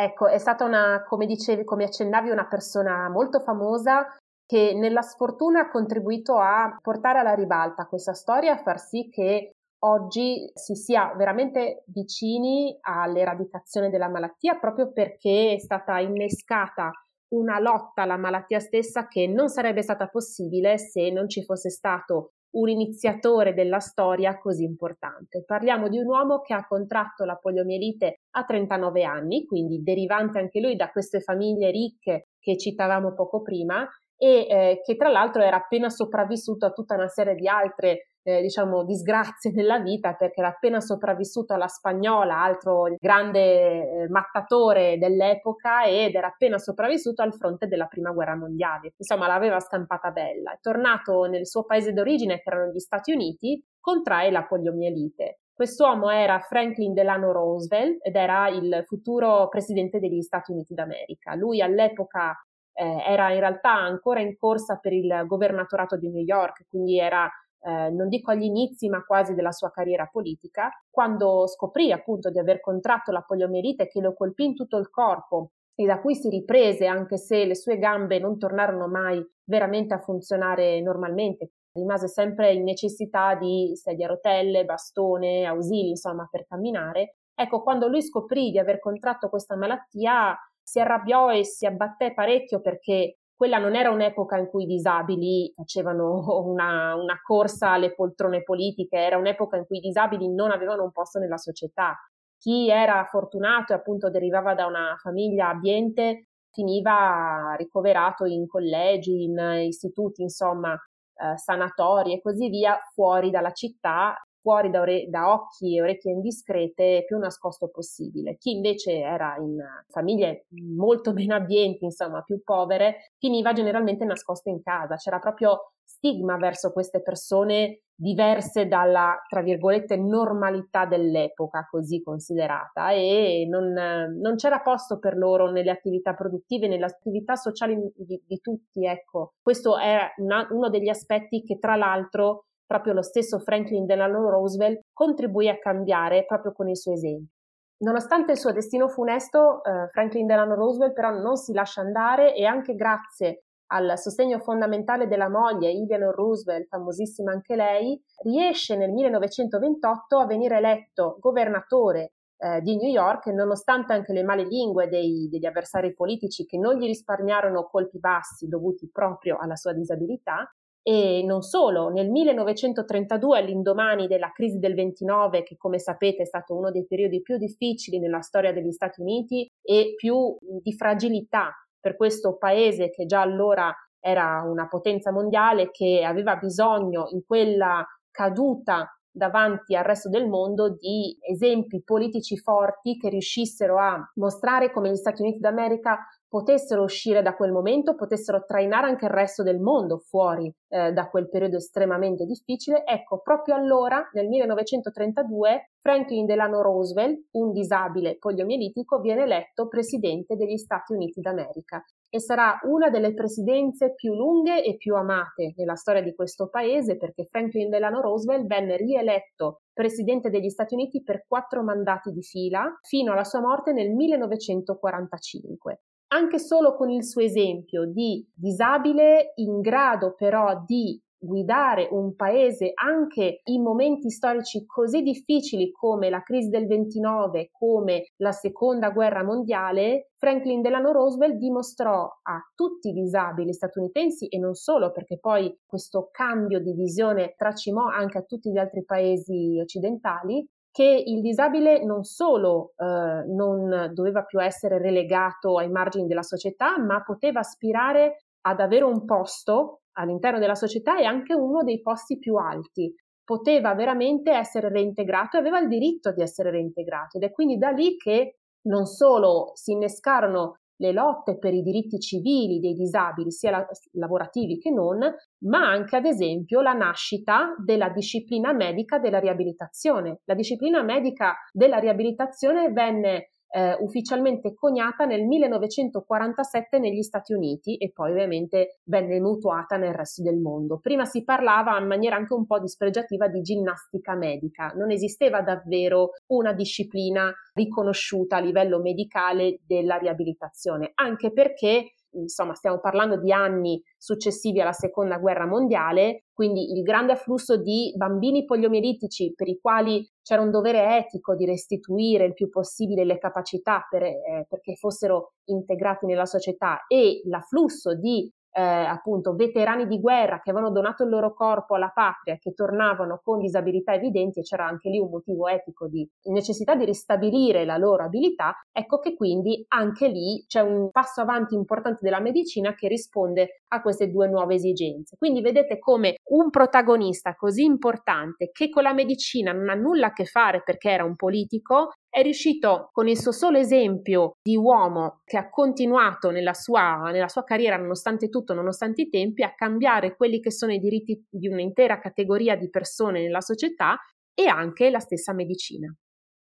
Ecco, 0.00 0.28
è 0.28 0.38
stata 0.38 0.64
una, 0.64 1.02
come 1.02 1.26
dicevi, 1.26 1.64
come 1.64 1.82
accennavi, 1.82 2.30
una 2.30 2.46
persona 2.46 3.08
molto 3.08 3.40
famosa 3.40 4.06
che 4.46 4.72
nella 4.72 5.02
sfortuna 5.02 5.62
ha 5.62 5.70
contribuito 5.70 6.38
a 6.38 6.78
portare 6.80 7.18
alla 7.18 7.34
ribalta 7.34 7.86
questa 7.86 8.14
storia 8.14 8.52
e 8.52 8.58
a 8.60 8.62
far 8.62 8.78
sì 8.78 9.08
che 9.10 9.54
oggi 9.80 10.50
si 10.54 10.76
sia 10.76 11.12
veramente 11.16 11.82
vicini 11.86 12.78
all'eradicazione 12.80 13.90
della 13.90 14.08
malattia 14.08 14.56
proprio 14.56 14.92
perché 14.92 15.54
è 15.54 15.58
stata 15.58 15.98
innescata 15.98 16.92
una 17.34 17.58
lotta 17.58 18.02
alla 18.02 18.16
malattia 18.16 18.60
stessa 18.60 19.08
che 19.08 19.26
non 19.26 19.48
sarebbe 19.48 19.82
stata 19.82 20.06
possibile 20.06 20.78
se 20.78 21.10
non 21.10 21.28
ci 21.28 21.42
fosse 21.42 21.70
stato 21.70 22.34
un 22.50 22.68
iniziatore 22.68 23.54
della 23.54 23.78
storia 23.80 24.38
così 24.38 24.64
importante. 24.64 25.44
Parliamo 25.44 25.88
di 25.88 25.98
un 25.98 26.06
uomo 26.06 26.40
che 26.40 26.54
ha 26.54 26.66
contratto 26.66 27.24
la 27.24 27.36
poliomielite 27.36 28.20
a 28.30 28.44
39 28.44 29.04
anni, 29.04 29.44
quindi 29.44 29.82
derivante 29.82 30.38
anche 30.38 30.60
lui 30.60 30.76
da 30.76 30.90
queste 30.90 31.20
famiglie 31.20 31.70
ricche 31.70 32.28
che 32.38 32.56
citavamo 32.56 33.14
poco 33.14 33.42
prima 33.42 33.86
e 34.18 34.46
eh, 34.48 34.80
che 34.84 34.96
tra 34.96 35.08
l'altro 35.08 35.42
era 35.42 35.56
appena 35.56 35.88
sopravvissuto 35.88 36.66
a 36.66 36.72
tutta 36.72 36.94
una 36.94 37.08
serie 37.08 37.36
di 37.36 37.46
altre 37.46 38.08
eh, 38.28 38.42
diciamo, 38.42 38.84
disgrazie 38.84 39.52
nella 39.54 39.78
vita 39.78 40.14
perché 40.14 40.40
era 40.40 40.48
appena 40.48 40.80
sopravvissuto 40.80 41.54
alla 41.54 41.68
spagnola, 41.68 42.42
altro 42.42 42.94
grande 42.98 44.02
eh, 44.02 44.08
mattatore 44.08 44.98
dell'epoca 44.98 45.84
ed 45.84 46.14
era 46.14 46.26
appena 46.26 46.58
sopravvissuto 46.58 47.22
al 47.22 47.34
fronte 47.34 47.66
della 47.66 47.86
prima 47.86 48.10
guerra 48.10 48.36
mondiale. 48.36 48.92
Insomma, 48.96 49.26
l'aveva 49.26 49.60
scampata 49.60 50.10
bella. 50.10 50.52
È 50.52 50.58
tornato 50.60 51.24
nel 51.24 51.46
suo 51.46 51.64
paese 51.64 51.92
d'origine, 51.92 52.40
che 52.40 52.50
erano 52.50 52.70
gli 52.70 52.78
Stati 52.80 53.12
Uniti, 53.12 53.62
contrae 53.80 54.30
la 54.30 54.44
poliomielite. 54.44 55.40
Quest'uomo 55.58 56.10
era 56.10 56.38
Franklin 56.38 56.92
Delano 56.92 57.32
Roosevelt 57.32 57.98
ed 58.06 58.14
era 58.14 58.48
il 58.48 58.84
futuro 58.86 59.48
presidente 59.48 59.98
degli 59.98 60.20
Stati 60.20 60.52
Uniti 60.52 60.72
d'America. 60.72 61.34
Lui 61.34 61.60
all'epoca 61.60 62.36
eh, 62.78 63.02
era 63.06 63.32
in 63.32 63.40
realtà 63.40 63.72
ancora 63.72 64.20
in 64.20 64.36
corsa 64.38 64.76
per 64.76 64.92
il 64.92 65.24
governatorato 65.26 65.96
di 65.96 66.08
New 66.10 66.22
York, 66.22 66.66
quindi 66.68 66.98
era 66.98 67.28
eh, 67.60 67.90
non 67.90 68.08
dico 68.08 68.30
agli 68.30 68.44
inizi, 68.44 68.88
ma 68.88 69.04
quasi 69.04 69.34
della 69.34 69.50
sua 69.50 69.70
carriera 69.70 70.06
politica, 70.06 70.70
quando 70.88 71.46
scoprì 71.48 71.90
appunto 71.90 72.30
di 72.30 72.38
aver 72.38 72.60
contratto 72.60 73.10
la 73.10 73.22
poliomielite 73.22 73.88
che 73.88 74.00
lo 74.00 74.14
colpì 74.14 74.44
in 74.44 74.54
tutto 74.54 74.78
il 74.78 74.90
corpo 74.90 75.52
e 75.74 75.84
da 75.84 76.00
cui 76.00 76.14
si 76.14 76.28
riprese 76.28 76.86
anche 76.86 77.16
se 77.16 77.44
le 77.44 77.54
sue 77.56 77.78
gambe 77.78 78.18
non 78.20 78.38
tornarono 78.38 78.86
mai 78.88 79.24
veramente 79.44 79.94
a 79.94 79.98
funzionare 79.98 80.80
normalmente, 80.80 81.50
rimase 81.72 82.06
sempre 82.06 82.52
in 82.52 82.62
necessità 82.64 83.34
di 83.34 83.72
sedia 83.74 84.06
a 84.06 84.10
rotelle, 84.10 84.64
bastone, 84.64 85.44
ausili, 85.44 85.90
insomma, 85.90 86.28
per 86.30 86.46
camminare. 86.46 87.16
Ecco, 87.34 87.62
quando 87.62 87.86
lui 87.88 88.02
scoprì 88.02 88.50
di 88.50 88.58
aver 88.58 88.80
contratto 88.80 89.28
questa 89.28 89.56
malattia, 89.56 90.36
si 90.68 90.80
arrabbiò 90.80 91.30
e 91.32 91.44
si 91.44 91.64
abbatté 91.64 92.12
parecchio 92.12 92.60
perché 92.60 93.20
quella 93.34 93.56
non 93.56 93.74
era 93.74 93.90
un'epoca 93.90 94.36
in 94.36 94.48
cui 94.48 94.64
i 94.64 94.66
disabili 94.66 95.50
facevano 95.56 96.42
una, 96.44 96.94
una, 96.94 97.18
corsa 97.22 97.70
alle 97.70 97.94
poltrone 97.94 98.42
politiche, 98.42 98.98
era 98.98 99.16
un'epoca 99.16 99.56
in 99.56 99.64
cui 99.64 99.78
i 99.78 99.80
disabili 99.80 100.28
non 100.28 100.50
avevano 100.50 100.82
un 100.82 100.92
posto 100.92 101.18
nella 101.18 101.38
società. 101.38 101.96
Chi 102.36 102.68
era 102.68 103.02
fortunato 103.04 103.72
e 103.72 103.76
appunto 103.76 104.10
derivava 104.10 104.54
da 104.54 104.66
una 104.66 104.94
famiglia 105.00 105.48
abbiente 105.48 106.26
finiva 106.50 107.54
ricoverato 107.56 108.26
in 108.26 108.46
collegi, 108.46 109.22
in 109.22 109.38
istituti, 109.62 110.22
insomma, 110.22 110.74
eh, 110.74 111.38
sanatori 111.38 112.12
e 112.12 112.20
così 112.20 112.48
via, 112.50 112.78
fuori 112.92 113.30
dalla 113.30 113.52
città 113.52 114.14
fuori 114.48 114.70
da, 114.70 114.80
ore- 114.80 115.06
da, 115.10 115.30
occhi 115.30 115.76
e 115.76 115.82
orecchie 115.82 116.12
indiscrete 116.12 117.04
più 117.06 117.18
nascosto 117.18 117.68
possibile. 117.68 118.38
Chi 118.38 118.52
invece 118.52 118.98
era 118.98 119.36
in 119.36 119.58
famiglie 119.88 120.46
molto 120.74 121.12
meno 121.12 121.34
abbienti, 121.34 121.84
insomma 121.84 122.22
più 122.22 122.40
povere, 122.42 123.12
finiva 123.18 123.52
generalmente 123.52 124.06
nascosto 124.06 124.48
in 124.48 124.62
casa. 124.62 124.96
C'era 124.96 125.18
proprio 125.18 125.72
stigma 125.84 126.38
verso 126.38 126.72
queste 126.72 127.02
persone 127.02 127.82
diverse 127.94 128.68
dalla, 128.68 129.22
tra 129.28 129.42
virgolette, 129.42 129.96
normalità 129.98 130.86
dell'epoca 130.86 131.66
così 131.68 132.00
considerata 132.00 132.92
e 132.92 133.46
non, 133.50 133.72
non 133.72 134.36
c'era 134.36 134.60
posto 134.60 134.98
per 134.98 135.16
loro 135.16 135.50
nelle 135.50 135.70
attività 135.70 136.14
produttive, 136.14 136.68
nelle 136.68 136.84
attività 136.86 137.34
sociali 137.34 137.76
di, 137.96 138.22
di 138.24 138.40
tutti, 138.40 138.86
ecco. 138.86 139.34
Questo 139.42 139.76
è 139.76 139.98
una, 140.18 140.46
uno 140.52 140.70
degli 140.70 140.88
aspetti 140.88 141.42
che 141.42 141.58
tra 141.58 141.76
l'altro 141.76 142.44
proprio 142.68 142.92
lo 142.92 143.02
stesso 143.02 143.38
Franklin 143.38 143.86
Delano 143.86 144.28
Roosevelt 144.28 144.82
contribuì 144.92 145.48
a 145.48 145.58
cambiare 145.58 146.26
proprio 146.26 146.52
con 146.52 146.68
il 146.68 146.76
suo 146.76 146.92
esempio. 146.92 147.32
Nonostante 147.78 148.32
il 148.32 148.38
suo 148.38 148.52
destino 148.52 148.88
funesto, 148.88 149.62
eh, 149.64 149.88
Franklin 149.90 150.26
Delano 150.26 150.54
Roosevelt 150.54 150.92
però 150.92 151.10
non 151.10 151.36
si 151.36 151.52
lascia 151.52 151.80
andare 151.80 152.34
e 152.34 152.44
anche 152.44 152.74
grazie 152.74 153.44
al 153.70 153.98
sostegno 153.98 154.38
fondamentale 154.38 155.06
della 155.06 155.28
moglie 155.28 155.70
Eleanor 155.70 156.14
Roosevelt, 156.14 156.68
famosissima 156.68 157.32
anche 157.32 157.56
lei, 157.56 158.00
riesce 158.24 158.76
nel 158.76 158.90
1928 158.90 160.18
a 160.18 160.26
venire 160.26 160.56
eletto 160.56 161.16
governatore 161.20 162.12
eh, 162.38 162.60
di 162.62 162.76
New 162.76 162.90
York, 162.90 163.26
nonostante 163.26 163.92
anche 163.92 164.12
le 164.12 164.22
male 164.22 164.44
lingue 164.44 164.88
dei, 164.88 165.28
degli 165.30 165.46
avversari 165.46 165.94
politici 165.94 166.46
che 166.46 166.58
non 166.58 166.76
gli 166.76 166.86
risparmiarono 166.86 167.64
colpi 167.64 167.98
bassi 167.98 168.48
dovuti 168.48 168.88
proprio 168.90 169.36
alla 169.38 169.56
sua 169.56 169.72
disabilità, 169.72 170.50
e 170.82 171.22
non 171.24 171.42
solo, 171.42 171.88
nel 171.88 172.08
1932, 172.10 173.38
all'indomani 173.38 174.06
della 174.06 174.30
crisi 174.32 174.58
del 174.58 174.74
29, 174.74 175.42
che 175.42 175.56
come 175.56 175.78
sapete 175.78 176.22
è 176.22 176.26
stato 176.26 176.56
uno 176.56 176.70
dei 176.70 176.86
periodi 176.86 177.20
più 177.20 177.36
difficili 177.36 177.98
nella 177.98 178.20
storia 178.20 178.52
degli 178.52 178.72
Stati 178.72 179.00
Uniti 179.00 179.46
e 179.62 179.94
più 179.96 180.36
di 180.40 180.72
fragilità 180.72 181.52
per 181.80 181.96
questo 181.96 182.36
paese 182.36 182.90
che 182.90 183.06
già 183.06 183.20
allora 183.20 183.74
era 184.00 184.42
una 184.46 184.68
potenza 184.68 185.12
mondiale, 185.12 185.70
che 185.70 186.02
aveva 186.04 186.36
bisogno 186.36 187.06
in 187.10 187.24
quella 187.26 187.84
caduta 188.10 188.90
davanti 189.10 189.74
al 189.74 189.84
resto 189.84 190.08
del 190.08 190.28
mondo 190.28 190.70
di 190.70 191.16
esempi 191.20 191.82
politici 191.82 192.38
forti 192.38 192.96
che 192.96 193.08
riuscissero 193.08 193.78
a 193.78 194.00
mostrare 194.14 194.70
come 194.70 194.90
gli 194.90 194.96
Stati 194.96 195.22
Uniti 195.22 195.40
d'America 195.40 196.06
potessero 196.28 196.82
uscire 196.82 197.22
da 197.22 197.34
quel 197.34 197.52
momento, 197.52 197.94
potessero 197.94 198.44
trainare 198.44 198.86
anche 198.86 199.06
il 199.06 199.10
resto 199.10 199.42
del 199.42 199.58
mondo 199.58 199.98
fuori 199.98 200.52
eh, 200.68 200.92
da 200.92 201.08
quel 201.08 201.28
periodo 201.28 201.56
estremamente 201.56 202.24
difficile. 202.24 202.84
Ecco, 202.84 203.20
proprio 203.20 203.54
allora, 203.54 204.08
nel 204.12 204.28
1932, 204.28 205.70
Franklin 205.80 206.26
Delano 206.26 206.60
Roosevelt, 206.60 207.28
un 207.32 207.52
disabile 207.52 208.18
poliomielitico, 208.18 209.00
viene 209.00 209.22
eletto 209.22 209.68
presidente 209.68 210.36
degli 210.36 210.58
Stati 210.58 210.92
Uniti 210.92 211.20
d'America 211.20 211.82
e 212.10 212.20
sarà 212.20 212.58
una 212.62 212.88
delle 212.88 213.12
presidenze 213.12 213.94
più 213.94 214.14
lunghe 214.14 214.64
e 214.64 214.76
più 214.76 214.94
amate 214.94 215.52
nella 215.56 215.74
storia 215.74 216.02
di 216.02 216.14
questo 216.14 216.48
paese 216.48 216.96
perché 216.96 217.26
Franklin 217.26 217.68
Delano 217.68 218.00
Roosevelt 218.00 218.46
venne 218.46 218.76
rieletto 218.76 219.60
presidente 219.74 220.30
degli 220.30 220.48
Stati 220.48 220.74
Uniti 220.74 221.02
per 221.02 221.24
quattro 221.26 221.62
mandati 221.62 222.10
di 222.10 222.22
fila 222.22 222.78
fino 222.82 223.12
alla 223.12 223.24
sua 223.24 223.40
morte 223.40 223.72
nel 223.72 223.90
1945 223.90 225.80
anche 226.08 226.38
solo 226.38 226.74
con 226.74 226.90
il 226.90 227.04
suo 227.04 227.22
esempio 227.22 227.84
di 227.86 228.26
disabile 228.34 229.32
in 229.36 229.60
grado 229.60 230.14
però 230.14 230.62
di 230.64 231.00
guidare 231.20 231.88
un 231.90 232.14
paese 232.14 232.70
anche 232.74 233.40
in 233.44 233.62
momenti 233.62 234.10
storici 234.10 234.64
così 234.64 235.02
difficili 235.02 235.72
come 235.72 236.10
la 236.10 236.22
crisi 236.22 236.48
del 236.48 236.66
29, 236.66 237.50
come 237.50 238.06
la 238.18 238.32
seconda 238.32 238.90
guerra 238.90 239.24
mondiale, 239.24 240.10
Franklin 240.16 240.62
Delano 240.62 240.92
Roosevelt 240.92 241.34
dimostrò 241.34 242.04
a 242.22 242.40
tutti 242.54 242.90
i 242.90 242.92
disabili 242.92 243.52
statunitensi 243.52 244.28
e 244.28 244.38
non 244.38 244.54
solo, 244.54 244.92
perché 244.92 245.18
poi 245.18 245.56
questo 245.66 246.08
cambio 246.12 246.60
di 246.60 246.72
visione 246.72 247.34
tracimò 247.36 247.86
anche 247.86 248.18
a 248.18 248.22
tutti 248.22 248.50
gli 248.50 248.58
altri 248.58 248.84
paesi 248.84 249.58
occidentali, 249.60 250.46
che 250.78 251.02
il 251.04 251.20
disabile 251.20 251.84
non 251.84 252.04
solo 252.04 252.74
eh, 252.76 252.84
non 253.26 253.90
doveva 253.92 254.22
più 254.22 254.40
essere 254.40 254.78
relegato 254.78 255.58
ai 255.58 255.68
margini 255.68 256.06
della 256.06 256.22
società, 256.22 256.78
ma 256.78 257.02
poteva 257.02 257.40
aspirare 257.40 258.26
ad 258.42 258.60
avere 258.60 258.84
un 258.84 259.04
posto 259.04 259.80
all'interno 259.94 260.38
della 260.38 260.54
società 260.54 260.96
e 260.96 261.04
anche 261.04 261.34
uno 261.34 261.64
dei 261.64 261.82
posti 261.82 262.20
più 262.20 262.36
alti. 262.36 262.94
Poteva 263.24 263.74
veramente 263.74 264.30
essere 264.30 264.68
reintegrato 264.68 265.36
e 265.36 265.40
aveva 265.40 265.58
il 265.58 265.66
diritto 265.66 266.12
di 266.12 266.22
essere 266.22 266.52
reintegrato 266.52 267.16
ed 267.16 267.24
è 267.24 267.32
quindi 267.32 267.58
da 267.58 267.70
lì 267.70 267.96
che 267.96 268.36
non 268.68 268.86
solo 268.86 269.50
si 269.54 269.72
innescarono 269.72 270.60
le 270.78 270.92
lotte 270.92 271.38
per 271.38 271.54
i 271.54 271.62
diritti 271.62 271.98
civili 272.00 272.60
dei 272.60 272.74
disabili, 272.74 273.30
sia 273.30 273.50
la- 273.50 273.66
lavorativi 273.92 274.58
che 274.58 274.70
non, 274.70 274.98
ma 275.44 275.68
anche 275.70 275.96
ad 275.96 276.04
esempio 276.06 276.60
la 276.60 276.72
nascita 276.72 277.54
della 277.64 277.90
disciplina 277.90 278.52
medica 278.52 278.98
della 278.98 279.18
riabilitazione. 279.18 280.20
La 280.24 280.34
disciplina 280.34 280.82
medica 280.82 281.36
della 281.52 281.78
riabilitazione 281.78 282.70
venne 282.72 283.30
eh, 283.50 283.76
ufficialmente 283.80 284.54
coniata 284.54 285.04
nel 285.04 285.24
1947 285.24 286.78
negli 286.78 287.02
Stati 287.02 287.32
Uniti 287.32 287.76
e 287.76 287.90
poi 287.92 288.10
ovviamente 288.10 288.80
venne 288.84 289.20
mutuata 289.20 289.76
nel 289.76 289.94
resto 289.94 290.22
del 290.22 290.38
mondo. 290.38 290.78
Prima 290.78 291.04
si 291.04 291.24
parlava 291.24 291.78
in 291.78 291.86
maniera 291.86 292.16
anche 292.16 292.34
un 292.34 292.46
po' 292.46 292.60
dispregiativa 292.60 293.28
di 293.28 293.40
ginnastica 293.40 294.14
medica, 294.14 294.72
non 294.76 294.90
esisteva 294.90 295.42
davvero 295.42 296.10
una 296.28 296.52
disciplina 296.52 297.32
riconosciuta 297.54 298.36
a 298.36 298.40
livello 298.40 298.80
medicale 298.80 299.60
della 299.66 299.96
riabilitazione, 299.96 300.92
anche 300.94 301.32
perché 301.32 301.92
insomma 302.12 302.54
stiamo 302.54 302.80
parlando 302.80 303.18
di 303.18 303.32
anni 303.32 303.82
successivi 303.96 304.60
alla 304.60 304.72
seconda 304.72 305.18
guerra 305.18 305.46
mondiale, 305.46 306.24
quindi 306.32 306.72
il 306.72 306.82
grande 306.82 307.12
afflusso 307.12 307.56
di 307.56 307.92
bambini 307.96 308.44
poliomielitici 308.44 309.32
per 309.34 309.48
i 309.48 309.58
quali 309.60 310.08
c'era 310.28 310.42
un 310.42 310.50
dovere 310.50 310.98
etico 310.98 311.34
di 311.34 311.46
restituire 311.46 312.26
il 312.26 312.34
più 312.34 312.50
possibile 312.50 313.06
le 313.06 313.16
capacità 313.16 313.86
per, 313.88 314.02
eh, 314.02 314.44
perché 314.46 314.74
fossero 314.74 315.32
integrati 315.44 316.04
nella 316.04 316.26
società 316.26 316.84
e 316.86 317.22
l'afflusso 317.24 317.94
di 317.94 318.30
eh, 318.50 318.60
appunto 318.60 319.34
veterani 319.34 319.86
di 319.86 319.98
guerra 319.98 320.40
che 320.40 320.50
avevano 320.50 320.70
donato 320.70 321.02
il 321.04 321.08
loro 321.08 321.32
corpo 321.32 321.76
alla 321.76 321.92
patria, 321.94 322.36
che 322.36 322.52
tornavano 322.52 323.22
con 323.24 323.38
disabilità 323.38 323.94
evidenti 323.94 324.40
e 324.40 324.42
c'era 324.42 324.66
anche 324.66 324.90
lì 324.90 324.98
un 324.98 325.08
motivo 325.08 325.48
etico 325.48 325.88
di 325.88 326.06
necessità 326.24 326.74
di 326.74 326.84
ristabilire 326.84 327.64
la 327.64 327.78
loro 327.78 328.02
abilità, 328.02 328.54
ecco 328.70 328.98
che 328.98 329.14
quindi 329.14 329.64
anche 329.68 330.08
lì 330.08 330.44
c'è 330.46 330.60
un 330.60 330.90
passo 330.90 331.22
avanti 331.22 331.54
importante 331.54 332.00
della 332.02 332.20
medicina 332.20 332.74
che 332.74 332.88
risponde 332.88 333.62
a 333.68 333.80
queste 333.80 334.10
due 334.10 334.28
nuove 334.28 334.54
esigenze. 334.54 335.16
Quindi 335.16 335.40
vedete 335.40 335.78
come 335.78 336.16
un 336.30 336.50
protagonista 336.50 337.34
così 337.34 337.64
importante 337.64 338.50
che 338.52 338.68
con 338.68 338.82
la 338.82 338.92
medicina 338.92 339.52
non 339.52 339.68
ha 339.68 339.74
nulla 339.74 340.08
a 340.08 340.12
che 340.12 340.24
fare 340.24 340.62
perché 340.64 340.90
era 340.90 341.04
un 341.04 341.16
politico, 341.16 341.92
è 342.08 342.22
riuscito 342.22 342.88
con 342.92 343.08
il 343.08 343.18
suo 343.18 343.32
solo 343.32 343.58
esempio 343.58 344.36
di 344.42 344.56
uomo 344.56 345.20
che 345.24 345.36
ha 345.36 345.48
continuato 345.48 346.30
nella 346.30 346.54
sua, 346.54 347.10
nella 347.10 347.28
sua, 347.28 347.44
carriera, 347.44 347.76
nonostante 347.76 348.28
tutto, 348.28 348.54
nonostante 348.54 349.02
i 349.02 349.08
tempi, 349.08 349.42
a 349.42 349.54
cambiare 349.54 350.16
quelli 350.16 350.40
che 350.40 350.50
sono 350.50 350.72
i 350.72 350.78
diritti 350.78 351.24
di 351.28 351.48
un'intera 351.48 351.98
categoria 351.98 352.56
di 352.56 352.70
persone 352.70 353.20
nella 353.20 353.40
società 353.40 353.98
e 354.34 354.46
anche 354.46 354.90
la 354.90 355.00
stessa 355.00 355.32
medicina. 355.32 355.94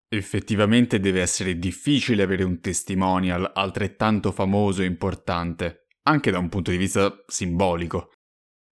Effettivamente 0.09 1.01
deve 1.01 1.19
essere 1.19 1.57
difficile 1.59 2.23
avere 2.23 2.43
un 2.43 2.61
testimonial 2.61 3.51
altrettanto 3.53 4.31
famoso 4.31 4.81
e 4.81 4.85
importante, 4.85 5.86
anche 6.07 6.31
da 6.31 6.39
un 6.39 6.49
punto 6.49 6.71
di 6.71 6.77
vista 6.77 7.23
simbolico. 7.27 8.11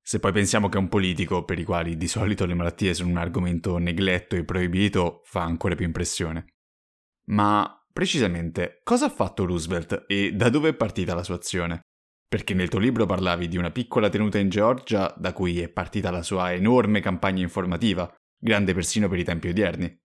Se 0.02 0.20
poi 0.20 0.32
pensiamo 0.32 0.70
che 0.70 0.78
un 0.78 0.88
politico, 0.88 1.44
per 1.44 1.60
i 1.60 1.64
quali 1.64 1.98
di 1.98 2.08
solito 2.08 2.46
le 2.46 2.54
malattie 2.54 2.94
sono 2.94 3.10
un 3.10 3.18
argomento 3.18 3.78
negletto 3.78 4.36
e 4.36 4.46
proibito, 4.46 5.22
fa 5.26 5.42
ancora 5.44 5.76
più 5.76 5.86
impressione. 5.86 6.46
Ma 7.30 7.84
precisamente 7.92 8.82
cosa 8.84 9.06
ha 9.06 9.10
fatto 9.10 9.46
Roosevelt 9.46 10.06
e 10.08 10.32
da 10.34 10.50
dove 10.50 10.70
è 10.70 10.76
partita 10.76 11.16
la 11.16 11.24
sua 11.24 11.36
azione? 11.36 11.82
Perché 12.28 12.54
nel 12.54 12.70
tuo 12.70 12.80
libro 12.80 13.06
parlavi 13.06 13.48
di 13.48 13.58
una 13.58 13.72
piccola 13.72 14.10
tenuta 14.10 14.38
in 14.38 14.50
Georgia 14.50 15.14
da 15.18 15.34
cui 15.34 15.60
è 15.60 15.70
partita 15.70 16.12
la 16.12 16.22
sua 16.22 16.54
enorme 16.54 17.00
campagna 17.00 17.42
informativa, 17.42 18.14
grande 18.38 18.74
persino 18.74 19.10
per 19.10 19.20
i 19.20 19.24
tempi 19.24 19.50
odierni. 19.50 19.98